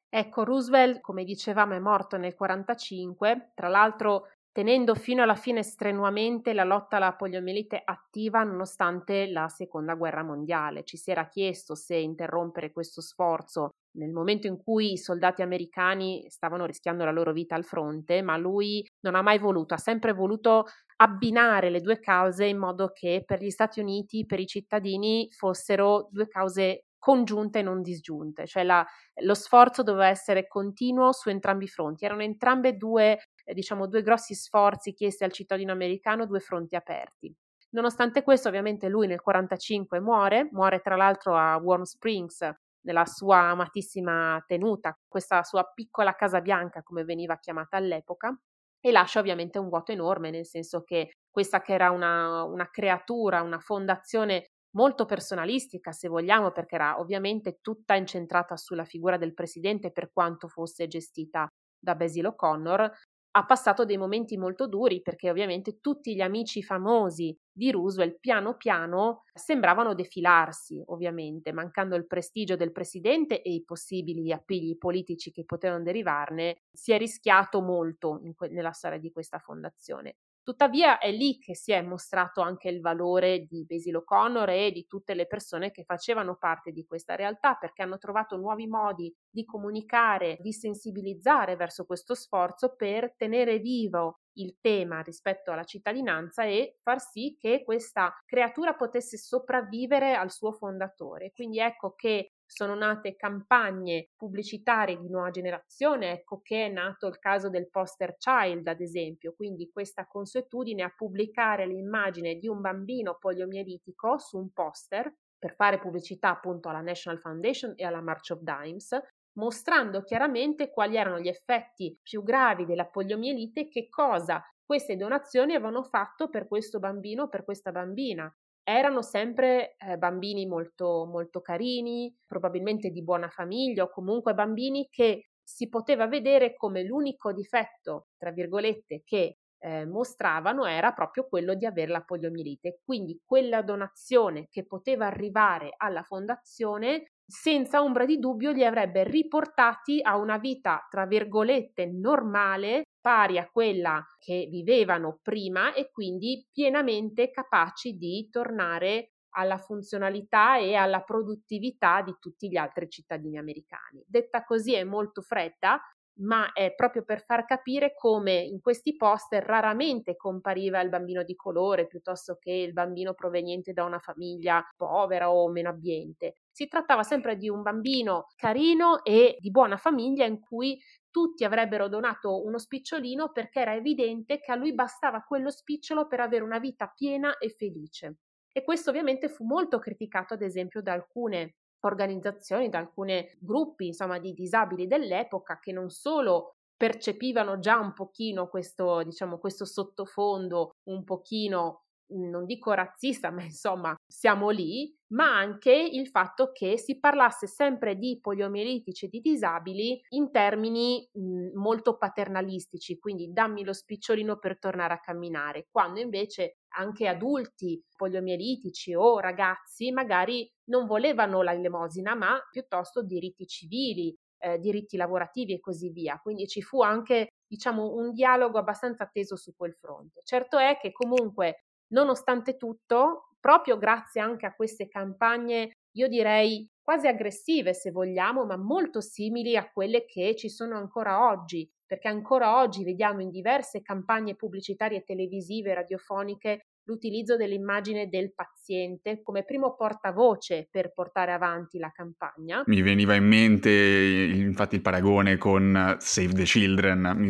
Ecco, 0.10 0.44
Roosevelt, 0.44 1.00
come 1.00 1.24
dicevamo, 1.24 1.74
è 1.74 1.80
morto 1.80 2.18
nel 2.18 2.36
1945, 2.38 3.52
tra 3.56 3.70
l'altro 3.70 4.28
tenendo 4.52 4.96
fino 4.96 5.24
alla 5.24 5.36
fine 5.36 5.64
strenuamente 5.64 6.54
la 6.54 6.64
lotta 6.64 6.98
alla 6.98 7.14
poliomielite 7.16 7.82
attiva 7.84 8.44
nonostante 8.44 9.28
la 9.28 9.48
seconda 9.48 9.96
guerra 9.96 10.24
mondiale. 10.24 10.84
Ci 10.84 10.98
si 10.98 11.12
era 11.12 11.28
chiesto 11.28 11.76
se 11.76 11.96
interrompere 11.96 12.72
questo 12.72 13.02
sforzo 13.02 13.70
nel 13.94 14.12
momento 14.12 14.48
in 14.48 14.58
cui 14.62 14.94
i 14.94 14.98
soldati 14.98 15.42
americani 15.42 16.26
stavano 16.30 16.66
rischiando 16.66 17.04
la 17.04 17.12
loro 17.12 17.34
vita 17.34 17.56
al 17.56 17.66
fronte, 17.66 18.22
ma 18.22 18.38
lui 18.38 18.86
non 19.02 19.16
ha 19.16 19.22
mai 19.22 19.38
voluto, 19.38 19.74
ha 19.74 19.78
sempre 19.78 20.14
voluto 20.14 20.66
abbinare 20.98 21.70
le 21.70 21.82
due 21.82 22.00
cause 22.00 22.46
in 22.46 22.58
modo 22.58 22.92
che 22.94 23.24
per 23.26 23.42
gli 23.42 23.50
Stati 23.50 23.80
Uniti, 23.80 24.26
per 24.26 24.40
i 24.40 24.46
cittadini, 24.48 25.28
fossero 25.32 26.08
due 26.12 26.28
cause 26.28 26.86
congiunte 27.02 27.60
e 27.60 27.62
non 27.64 27.82
disgiunte, 27.82 28.46
cioè 28.46 28.64
la, 28.64 28.86
lo 29.24 29.34
sforzo 29.34 29.82
doveva 29.82 30.08
essere 30.08 30.48
continuo 30.48 31.12
su 31.14 31.30
entrambi 31.30 31.66
i 31.66 31.68
fronti. 31.68 32.06
Erano 32.06 32.22
entrambe 32.22 32.78
due, 32.78 33.20
eh, 33.44 33.54
diciamo, 33.56 33.88
due 33.88 34.04
grossi 34.04 34.36
sforzi 34.36 34.94
chiesti 34.94 35.24
al 35.24 35.32
cittadino 35.32 35.72
americano, 35.72 36.28
due 36.28 36.40
fronti 36.40 36.76
aperti. 36.76 37.36
Nonostante 37.72 38.22
questo, 38.22 38.50
ovviamente 38.50 38.88
lui 38.88 39.08
nel 39.08 39.20
1945 39.24 40.00
muore, 40.00 40.50
muore 40.52 40.80
tra 40.82 40.96
l'altro 40.96 41.36
a 41.36 41.58
Warm 41.58 41.84
Springs, 41.84 42.48
nella 42.82 43.06
sua 43.06 43.38
amatissima 43.50 44.44
tenuta, 44.46 44.96
questa 45.08 45.42
sua 45.42 45.64
piccola 45.74 46.14
casa 46.14 46.40
bianca 46.40 46.84
come 46.84 47.04
veniva 47.04 47.38
chiamata 47.40 47.78
all'epoca, 47.78 48.38
e 48.80 48.92
lascia 48.92 49.20
ovviamente 49.20 49.58
un 49.58 49.70
vuoto 49.70 49.92
enorme, 49.92 50.30
nel 50.30 50.46
senso 50.46 50.84
che 50.84 51.14
questa 51.30 51.62
che 51.62 51.74
era 51.74 51.90
una, 51.90 52.44
una 52.44 52.70
creatura, 52.70 53.42
una 53.42 53.60
fondazione 53.60 54.50
molto 54.72 55.06
personalistica, 55.06 55.92
se 55.92 56.08
vogliamo, 56.08 56.52
perché 56.52 56.76
era 56.76 57.00
ovviamente 57.00 57.60
tutta 57.62 57.96
incentrata 57.96 58.56
sulla 58.58 58.86
figura 58.86 59.18
del 59.18 59.34
presidente 59.34 59.92
per 59.92 60.12
quanto 60.12 60.48
fosse 60.48 60.88
gestita 60.88 61.48
da 61.80 61.96
Basil 61.96 62.28
O'Connor, 62.28 62.92
ha 63.34 63.46
passato 63.46 63.86
dei 63.86 63.98
momenti 63.98 64.36
molto 64.38 64.68
duri 64.68 65.02
perché 65.02 65.30
ovviamente 65.30 65.80
tutti 65.80 66.14
gli 66.14 66.20
amici 66.22 66.62
famosi 66.64 67.34
di 67.50 67.72
Roosevelt 67.72 68.20
piano 68.20 68.58
piano 68.58 69.24
sembravano 69.34 69.94
defilarsi, 69.96 70.82
ovviamente, 70.88 71.54
mancando 71.54 71.96
il 71.96 72.08
prestigio 72.08 72.58
del 72.58 72.74
presidente 72.74 73.42
e 73.42 73.54
i 73.54 73.64
possibili 73.64 74.34
appigli 74.34 74.78
politici 74.78 75.32
che 75.32 75.46
potevano 75.46 75.84
derivarne, 75.84 76.64
si 76.72 76.92
è 76.92 76.98
rischiato 76.98 77.62
molto 77.62 78.22
que- 78.36 78.50
nella 78.50 78.72
storia 78.72 79.00
di 79.00 79.12
questa 79.12 79.40
fondazione. 79.40 80.16
Tuttavia 80.44 80.98
è 80.98 81.12
lì 81.12 81.38
che 81.38 81.56
si 81.56 81.72
è 81.72 81.82
mostrato 81.84 82.42
anche 82.42 82.68
il 82.70 82.82
valore 82.82 83.46
di 83.46 83.64
Basil 83.66 83.98
O'Connor 83.98 84.50
e 84.50 84.72
di 84.72 84.88
tutte 84.88 85.14
le 85.14 85.28
persone 85.28 85.70
che 85.70 85.84
facevano 85.84 86.36
parte 86.36 86.72
di 86.72 86.84
questa 86.86 87.16
realtà 87.16 87.56
perché 87.56 87.84
hanno 87.84 88.00
trovato 88.00 88.38
nuovi 88.38 88.66
modi 88.66 89.14
di 89.30 89.46
comunicare, 89.46 90.38
di 90.40 90.52
sensibilizzare 90.52 91.56
verso 91.56 91.86
questo 91.86 92.16
sforzo 92.16 92.76
per 92.76 93.14
tenere 93.16 93.60
vivo 93.60 94.22
il 94.34 94.58
tema 94.60 95.02
rispetto 95.02 95.52
alla 95.52 95.64
cittadinanza 95.64 96.44
e 96.46 96.78
far 96.82 97.00
sì 97.00 97.36
che 97.40 97.62
questa 97.64 98.12
creatura 98.26 98.74
potesse 98.74 99.18
sopravvivere 99.18 100.16
al 100.16 100.32
suo 100.32 100.54
fondatore. 100.54 101.32
Quindi 101.32 101.60
ecco 101.60 101.94
che 101.94 102.32
sono 102.52 102.76
nate 102.76 103.16
campagne 103.16 104.10
pubblicitarie 104.18 105.00
di 105.00 105.10
nuova 105.10 105.30
generazione, 105.32 106.12
ecco 106.12 106.42
che 106.42 106.66
è 106.66 106.70
nato 106.70 107.08
il 107.08 107.18
caso 107.18 107.50
del 107.50 107.70
poster 107.70 108.18
child, 108.18 108.68
ad 108.68 108.82
esempio, 108.82 109.34
quindi 109.34 109.70
questa 109.72 110.06
consuetudine 110.06 110.84
a 110.84 110.94
pubblicare 110.94 111.66
l'immagine 111.66 112.36
di 112.36 112.50
un 112.50 112.60
bambino 112.60 113.16
poliomielitico 113.18 114.18
su 114.20 114.38
un 114.38 114.52
poster 114.52 115.10
per 115.40 115.56
fare 115.56 115.80
pubblicità 115.80 116.30
appunto 116.32 116.68
alla 116.68 116.82
National 116.82 117.20
Foundation 117.22 117.72
e 117.78 117.86
alla 117.86 118.02
March 118.02 118.32
of 118.32 118.42
Dimes, 118.42 119.00
mostrando 119.38 120.04
chiaramente 120.04 120.70
quali 120.72 120.98
erano 120.98 121.20
gli 121.20 121.30
effetti 121.30 121.98
più 122.04 122.22
gravi 122.22 122.66
della 122.66 122.86
poliomielite 122.86 123.62
e 123.62 123.68
che 123.70 123.88
cosa 123.88 124.44
queste 124.62 124.98
donazioni 124.98 125.54
avevano 125.56 125.84
fatto 125.84 126.30
per 126.30 126.48
questo 126.48 126.80
bambino 126.80 127.24
o 127.24 127.30
per 127.30 127.46
questa 127.46 127.72
bambina. 127.72 128.30
Erano 128.64 129.02
sempre 129.02 129.76
eh, 129.78 129.98
bambini 129.98 130.46
molto, 130.46 131.06
molto 131.06 131.42
carini, 131.42 132.14
probabilmente 132.26 132.90
di 132.90 133.04
buona 133.04 133.30
famiglia 133.30 133.84
o 133.84 133.90
comunque 133.90 134.34
bambini 134.34 134.88
che 134.90 135.30
si 135.44 135.68
poteva 135.68 136.08
vedere 136.08 136.56
come 136.56 136.84
l'unico 136.84 137.34
difetto, 137.34 138.08
tra 138.18 138.32
virgolette, 138.32 139.02
che 139.04 139.38
eh, 139.60 139.86
mostravano 139.86 140.66
era 140.66 140.92
proprio 140.94 141.28
quello 141.28 141.54
di 141.56 141.66
avere 141.66 141.92
la 141.92 142.02
poliomielite. 142.04 142.80
Quindi 142.84 143.20
quella 143.24 143.62
donazione 143.62 144.48
che 144.50 144.66
poteva 144.66 145.08
arrivare 145.08 145.74
alla 145.78 146.04
fondazione 146.04 147.12
senza 147.32 147.82
ombra 147.82 148.06
di 148.06 148.20
dubbio 148.20 148.52
li 148.52 148.66
avrebbe 148.66 149.06
riportati 149.06 150.02
a 150.02 150.18
una 150.18 150.38
vita, 150.38 150.86
tra 150.90 151.06
virgolette, 151.06 151.86
normale, 151.86 152.84
pari 153.00 153.38
a 153.38 153.50
quella 153.50 154.06
che 154.20 154.48
vivevano 154.50 155.20
prima 155.22 155.74
e 155.74 155.90
quindi 155.92 156.46
pienamente 156.52 157.32
capaci 157.32 157.96
di 157.98 158.28
tornare 158.30 159.14
alla 159.36 159.58
funzionalità 159.58 160.58
e 160.58 160.76
alla 160.76 161.02
produttività 161.04 162.02
di 162.02 162.14
tutti 162.20 162.50
gli 162.50 162.58
altri 162.58 162.90
cittadini 162.90 163.38
americani. 163.38 164.04
Detta 164.06 164.44
così 164.44 164.74
è 164.74 164.84
molto 164.84 165.22
fredda, 165.22 165.80
ma 166.20 166.52
è 166.52 166.76
proprio 166.76 167.04
per 167.04 167.24
far 167.24 167.46
capire 167.46 167.94
come 167.96 168.34
in 168.34 168.60
questi 168.60 168.98
poster 168.98 169.42
raramente 169.46 170.18
compariva 170.18 170.82
il 170.82 170.90
bambino 170.90 171.24
di 171.24 171.36
colore 171.36 171.88
piuttosto 171.88 172.36
che 172.38 172.52
il 172.52 172.74
bambino 172.74 173.14
proveniente 173.14 173.72
da 173.72 173.86
una 173.86 174.00
famiglia 174.00 174.62
povera 174.76 175.32
o 175.32 175.48
meno 175.50 175.70
abbiente. 175.70 176.36
Si 176.52 176.68
trattava 176.68 177.04
sempre 177.04 177.38
di 177.38 177.50
un 177.50 177.62
bambino 177.62 178.28
carino 178.36 179.04
e 179.04 179.38
di 179.40 179.52
buona 179.52 179.78
famiglia 179.78 180.26
in 180.26 180.40
cui 180.40 180.80
tutti 181.10 181.44
avrebbero 181.44 181.88
donato 181.88 182.44
uno 182.44 182.58
spicciolino 182.58 183.32
perché 183.32 183.60
era 183.62 183.76
evidente 183.76 184.40
che 184.40 184.52
a 184.52 184.56
lui 184.56 184.74
bastava 184.74 185.22
quello 185.22 185.50
spicciolo 185.50 186.08
per 186.08 186.20
avere 186.20 186.44
una 186.44 186.60
vita 186.60 186.88
piena 186.94 187.38
e 187.38 187.50
felice. 187.50 188.18
E 188.52 188.64
questo 188.64 188.90
ovviamente 188.90 189.30
fu 189.30 189.46
molto 189.46 189.80
criticato 189.80 190.34
ad 190.34 190.42
esempio 190.42 190.82
da 190.82 190.94
alcune 190.94 191.56
organizzazioni, 191.82 192.70
da 192.70 192.80
alcuni 192.80 193.26
gruppi 193.40 193.88
insomma, 193.88 194.20
di 194.20 194.34
disabili 194.34 194.88
dell'epoca 194.88 195.60
che 195.60 195.72
non 195.72 195.90
solo 195.90 196.56
percepivano 196.76 197.60
già 197.60 197.78
un 197.78 197.94
pochino 197.94 198.48
questo, 198.48 199.04
diciamo, 199.04 199.38
questo 199.38 199.66
sottofondo 199.66 200.72
un 200.90 201.04
pochino 201.04 201.84
non 202.14 202.46
dico 202.46 202.72
razzista, 202.74 203.30
ma 203.32 203.44
insomma 203.44 203.96
siamo 204.08 204.50
lì, 204.50 204.94
ma 205.14 205.38
anche 205.38 205.74
il 205.74 206.08
fatto 206.08 206.52
che 206.52 206.78
si 206.78 207.00
parlasse 207.00 207.48
sempre 207.48 207.98
di 207.98 208.20
poliomielitici 208.22 209.06
e 209.06 209.10
di 209.10 209.20
disabili 209.20 210.02
in 210.10 210.32
termini 210.32 211.08
mh, 211.12 211.58
molto 211.60 211.98
paternalistici, 211.98 212.98
quindi 212.98 213.32
dammi 213.32 213.64
lo 213.64 213.74
spicciolino 213.74 214.38
per 214.38 214.58
tornare 214.60 214.94
a 214.94 215.00
camminare, 215.00 215.68
quando 215.70 216.00
invece 216.00 216.58
anche 216.74 217.08
adulti 217.08 217.84
poliomielitici 217.96 218.94
o 218.96 219.20
ragazzi 219.20 219.92
magari 219.92 220.50
non 220.66 220.86
volevano 220.86 221.42
la 221.42 221.54
elemosina, 221.54 222.16
ma 222.16 222.40
piuttosto 222.50 223.04
diritti 223.04 223.46
civili, 223.46 224.16
eh, 224.40 224.58
diritti 224.60 224.98
lavorativi 224.98 225.54
e 225.54 225.60
così 225.60 225.90
via. 225.90 226.18
Quindi 226.22 226.48
ci 226.48 226.62
fu 226.62 226.82
anche 226.82 227.28
diciamo 227.46 227.94
un 227.94 228.12
dialogo 228.14 228.58
abbastanza 228.58 229.06
teso 229.12 229.36
su 229.36 229.54
quel 229.56 229.76
fronte. 229.76 230.22
Certo 230.24 230.58
è 230.58 230.78
che 230.82 230.92
comunque 230.92 231.66
nonostante 231.92 232.58
tutto, 232.58 233.36
proprio 233.40 233.78
grazie 233.78 234.22
anche 234.22 234.46
a 234.46 234.54
queste 234.54 234.88
campagne, 234.88 235.78
io 235.96 236.08
direi 236.08 236.70
quasi 236.82 237.08
aggressive 237.08 237.74
se 237.74 237.92
vogliamo, 237.92 238.46
ma 238.46 238.58
molto 238.58 239.02
simili 239.02 239.56
a 239.56 239.70
quelle 239.72 240.06
che 240.06 240.36
ci 240.36 240.50
sono 240.50 240.78
ancora 240.78 241.30
oggi, 241.30 241.70
perché 241.86 242.08
ancora 242.08 242.60
oggi 242.60 242.84
vediamo 242.84 243.22
in 243.22 243.30
diverse 243.30 243.82
campagne 243.82 244.36
pubblicitarie 244.36 245.04
televisive 245.04 245.72
e 245.72 245.76
radiofoniche 245.76 246.66
l'utilizzo 246.84 247.38
dell'immagine 247.38 248.10
del 248.10 248.34
paziente 248.34 249.22
come 249.22 249.44
primo 249.44 249.76
portavoce 249.76 250.68
per 250.70 250.94
portare 250.94 251.32
avanti 251.32 251.78
la 251.78 251.92
campagna. 251.92 252.64
Mi 252.66 252.82
veniva 252.82 253.14
in 253.16 253.26
mente 253.26 253.70
infatti 253.70 254.76
il 254.76 254.82
paragone 254.82 255.38
con 255.38 255.98
Save 256.00 256.34
the 256.34 256.44
Children, 256.44 257.14
mi, 257.18 257.30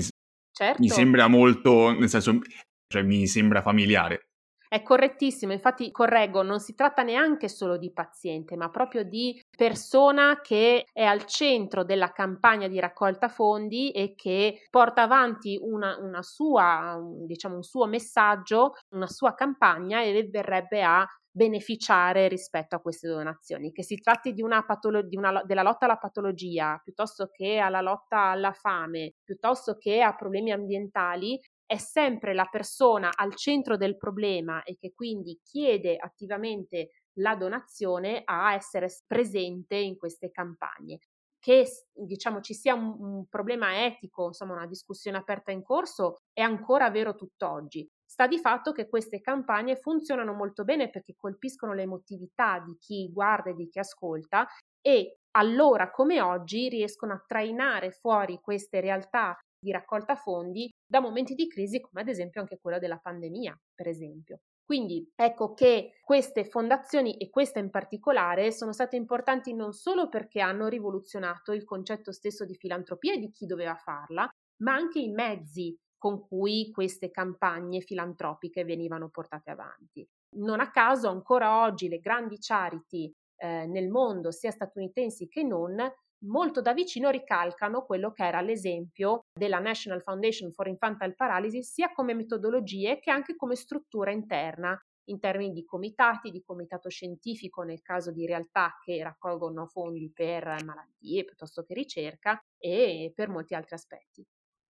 certo. 0.51 0.81
mi 0.81 0.89
sembra 0.89 1.27
molto, 1.27 1.91
nel 1.91 2.09
senso, 2.09 2.39
cioè 2.87 3.03
mi 3.03 3.27
sembra 3.27 3.61
familiare. 3.61 4.30
È 4.73 4.83
correttissimo, 4.83 5.51
infatti 5.51 5.91
correggo, 5.91 6.43
non 6.43 6.61
si 6.61 6.73
tratta 6.75 7.03
neanche 7.03 7.49
solo 7.49 7.75
di 7.75 7.91
paziente, 7.91 8.55
ma 8.55 8.69
proprio 8.69 9.03
di 9.03 9.37
persona 9.53 10.39
che 10.39 10.85
è 10.93 11.03
al 11.03 11.25
centro 11.25 11.83
della 11.83 12.13
campagna 12.13 12.69
di 12.69 12.79
raccolta 12.79 13.27
fondi 13.27 13.91
e 13.91 14.15
che 14.15 14.65
porta 14.69 15.01
avanti 15.01 15.59
una, 15.61 15.97
una 15.99 16.21
sua, 16.21 16.97
diciamo, 17.25 17.55
un 17.55 17.63
suo 17.63 17.85
messaggio, 17.85 18.75
una 18.95 19.07
sua 19.07 19.33
campagna 19.33 20.03
e 20.03 20.29
verrebbe 20.31 20.81
a 20.83 21.05
beneficiare 21.29 22.29
rispetto 22.29 22.75
a 22.75 22.79
queste 22.79 23.09
donazioni, 23.09 23.73
che 23.73 23.83
si 23.83 23.99
tratti 23.99 24.31
di 24.31 24.41
una 24.41 24.63
patolo- 24.63 25.01
di 25.01 25.17
una, 25.17 25.43
della 25.43 25.63
lotta 25.63 25.83
alla 25.83 25.97
patologia, 25.97 26.79
piuttosto 26.81 27.27
che 27.29 27.57
alla 27.57 27.81
lotta 27.81 28.29
alla 28.29 28.53
fame, 28.53 29.15
piuttosto 29.23 29.75
che 29.77 30.01
a 30.01 30.15
problemi 30.15 30.51
ambientali, 30.53 31.37
è 31.71 31.77
sempre 31.77 32.33
la 32.33 32.49
persona 32.51 33.11
al 33.15 33.33
centro 33.33 33.77
del 33.77 33.95
problema 33.95 34.61
e 34.63 34.75
che 34.77 34.91
quindi 34.93 35.39
chiede 35.41 35.95
attivamente 35.95 36.89
la 37.19 37.33
donazione 37.37 38.23
a 38.25 38.53
essere 38.53 38.89
presente 39.07 39.77
in 39.77 39.95
queste 39.95 40.31
campagne. 40.31 40.99
Che 41.39 41.65
diciamo 41.93 42.41
ci 42.41 42.53
sia 42.53 42.73
un, 42.73 42.97
un 42.99 43.25
problema 43.29 43.85
etico, 43.85 44.25
insomma 44.25 44.51
una 44.55 44.67
discussione 44.67 45.15
aperta 45.15 45.51
in 45.51 45.63
corso, 45.63 46.17
è 46.33 46.41
ancora 46.41 46.89
vero 46.89 47.15
tutt'oggi. 47.15 47.87
Sta 48.05 48.27
di 48.27 48.37
fatto 48.37 48.73
che 48.73 48.89
queste 48.89 49.21
campagne 49.21 49.77
funzionano 49.77 50.33
molto 50.33 50.65
bene 50.65 50.89
perché 50.89 51.15
colpiscono 51.15 51.71
l'emotività 51.73 52.59
di 52.59 52.75
chi 52.77 53.09
guarda 53.13 53.51
e 53.51 53.55
di 53.55 53.69
chi 53.69 53.79
ascolta 53.79 54.45
e 54.81 55.19
allora 55.37 55.89
come 55.89 56.19
oggi 56.19 56.67
riescono 56.67 57.13
a 57.13 57.23
trainare 57.25 57.91
fuori 57.91 58.41
queste 58.41 58.81
realtà 58.81 59.39
di 59.57 59.71
raccolta 59.71 60.17
fondi 60.17 60.69
da 60.91 60.99
momenti 60.99 61.35
di 61.35 61.47
crisi 61.47 61.79
come 61.79 62.01
ad 62.01 62.09
esempio 62.09 62.41
anche 62.41 62.59
quella 62.59 62.77
della 62.77 62.97
pandemia, 62.97 63.57
per 63.73 63.87
esempio. 63.87 64.41
Quindi 64.65 65.09
ecco 65.15 65.53
che 65.53 65.93
queste 66.03 66.43
fondazioni 66.43 67.15
e 67.15 67.29
questa 67.29 67.59
in 67.59 67.69
particolare 67.69 68.51
sono 68.51 68.73
state 68.73 68.97
importanti 68.97 69.53
non 69.53 69.71
solo 69.71 70.09
perché 70.09 70.41
hanno 70.41 70.67
rivoluzionato 70.67 71.53
il 71.53 71.63
concetto 71.63 72.11
stesso 72.11 72.43
di 72.43 72.55
filantropia 72.55 73.13
e 73.13 73.19
di 73.19 73.31
chi 73.31 73.45
doveva 73.45 73.75
farla, 73.75 74.29
ma 74.63 74.73
anche 74.73 74.99
i 74.99 75.09
mezzi 75.09 75.73
con 75.97 76.27
cui 76.27 76.69
queste 76.71 77.09
campagne 77.09 77.79
filantropiche 77.79 78.65
venivano 78.65 79.07
portate 79.09 79.49
avanti. 79.49 80.05
Non 80.39 80.59
a 80.59 80.71
caso 80.71 81.07
ancora 81.07 81.63
oggi 81.63 81.87
le 81.87 81.99
grandi 81.99 82.37
charity 82.37 83.09
eh, 83.37 83.65
nel 83.65 83.87
mondo, 83.87 84.31
sia 84.31 84.51
statunitensi 84.51 85.29
che 85.29 85.43
non, 85.43 85.77
molto 86.25 86.61
da 86.61 86.73
vicino 86.73 87.09
ricalcano 87.09 87.83
quello 87.85 88.11
che 88.11 88.25
era 88.25 88.41
l'esempio 88.41 89.25
della 89.33 89.59
National 89.59 90.01
Foundation 90.01 90.51
for 90.51 90.67
Infantile 90.67 91.13
Paralysis 91.13 91.71
sia 91.71 91.91
come 91.91 92.13
metodologie 92.13 92.99
che 92.99 93.11
anche 93.11 93.35
come 93.35 93.55
struttura 93.55 94.11
interna 94.11 94.79
in 95.05 95.19
termini 95.19 95.51
di 95.51 95.65
comitati, 95.65 96.29
di 96.29 96.43
comitato 96.43 96.89
scientifico 96.89 97.63
nel 97.63 97.81
caso 97.81 98.11
di 98.11 98.25
realtà 98.25 98.77
che 98.83 99.01
raccolgono 99.01 99.65
fondi 99.65 100.11
per 100.13 100.43
malattie 100.63 101.25
piuttosto 101.25 101.63
che 101.63 101.73
ricerca 101.73 102.39
e 102.57 103.11
per 103.15 103.29
molti 103.29 103.55
altri 103.55 103.75
aspetti. 103.75 104.25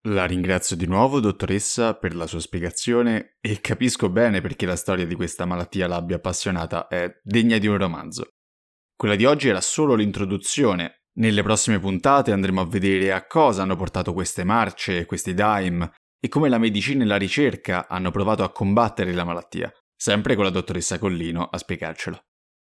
La 0.06 0.26
ringrazio 0.26 0.76
di 0.76 0.88
nuovo, 0.88 1.20
dottoressa, 1.20 1.96
per 1.96 2.16
la 2.16 2.26
sua 2.26 2.40
spiegazione 2.40 3.38
e 3.40 3.62
capisco 3.62 4.10
bene 4.10 4.42
perché 4.42 4.66
la 4.66 4.76
storia 4.76 5.06
di 5.06 5.14
questa 5.14 5.46
malattia 5.46 5.88
l'abbia 5.88 6.16
appassionata, 6.16 6.88
è 6.88 7.20
degna 7.22 7.60
di 7.60 7.68
un 7.68 7.78
romanzo. 7.78 8.30
Quella 8.96 9.16
di 9.16 9.26
oggi 9.26 9.50
era 9.50 9.62
solo 9.62 9.94
l'introduzione 9.94 11.01
nelle 11.14 11.44
prossime 11.44 11.80
puntate 11.80 12.32
andremo 12.32 12.62
a 12.62 12.66
vedere 12.66 13.12
a 13.12 13.26
cosa 13.28 13.64
hanno 13.64 13.76
portato 13.76 14.14
queste 14.14 14.44
marce, 14.44 15.06
questi 15.06 15.34
dime 15.34 15.92
e 16.20 16.30
come 16.30 16.50
la 16.50 16.58
medicina 16.58 17.04
e 17.04 17.08
la 17.08 17.18
ricerca 17.18 17.88
hanno 17.88 18.12
provato 18.12 18.44
a 18.44 18.52
combattere 18.52 19.12
la 19.12 19.24
malattia, 19.24 19.72
sempre 19.96 20.36
con 20.36 20.46
la 20.46 20.52
dottoressa 20.52 21.00
Collino 21.00 21.44
a 21.44 21.58
spiegarcelo. 21.58 22.20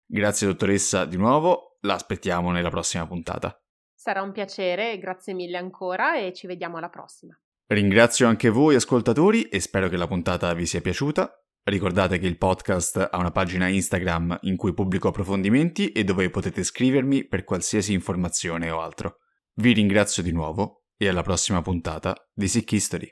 Grazie 0.05 0.46
dottoressa 0.49 1.05
di 1.05 1.16
nuovo, 1.16 1.79
la 1.81 1.94
aspettiamo 1.94 2.51
nella 2.51 2.70
prossima 2.70 3.07
puntata. 3.07 3.57
Sarà 3.94 4.22
un 4.22 4.33
piacere, 4.33 4.99
grazie 4.99 5.33
mille 5.33 5.57
ancora 5.57 6.16
e 6.18 6.33
ci 6.33 6.46
vediamo 6.46 6.77
alla 6.77 6.90
prossima. 6.90 7.37
Ringrazio 7.68 8.29
anche 8.29 8.49
voi 8.49 8.77
ascoltatori 8.77 9.44
e 9.44 9.59
spero 9.59 9.88
che 9.88 9.96
la 9.96 10.07
puntata 10.07 10.53
vi 10.55 10.66
sia 10.66 10.81
piaciuta. 10.81 11.45
Ricordate 11.68 12.20
che 12.20 12.29
il 12.29 12.38
podcast 12.38 13.09
ha 13.11 13.18
una 13.18 13.33
pagina 13.33 13.66
Instagram 13.66 14.38
in 14.42 14.55
cui 14.55 14.72
pubblico 14.72 15.09
approfondimenti 15.09 15.90
e 15.90 16.05
dove 16.05 16.31
potete 16.31 16.62
scrivermi 16.62 17.26
per 17.26 17.42
qualsiasi 17.42 17.92
informazione 17.92 18.70
o 18.70 18.81
altro. 18.81 19.16
Vi 19.55 19.72
ringrazio 19.72 20.22
di 20.22 20.31
nuovo 20.31 20.85
e 20.96 21.09
alla 21.09 21.22
prossima 21.22 21.62
puntata 21.62 22.14
di 22.33 22.46
Sick 22.46 22.70
History. 22.70 23.05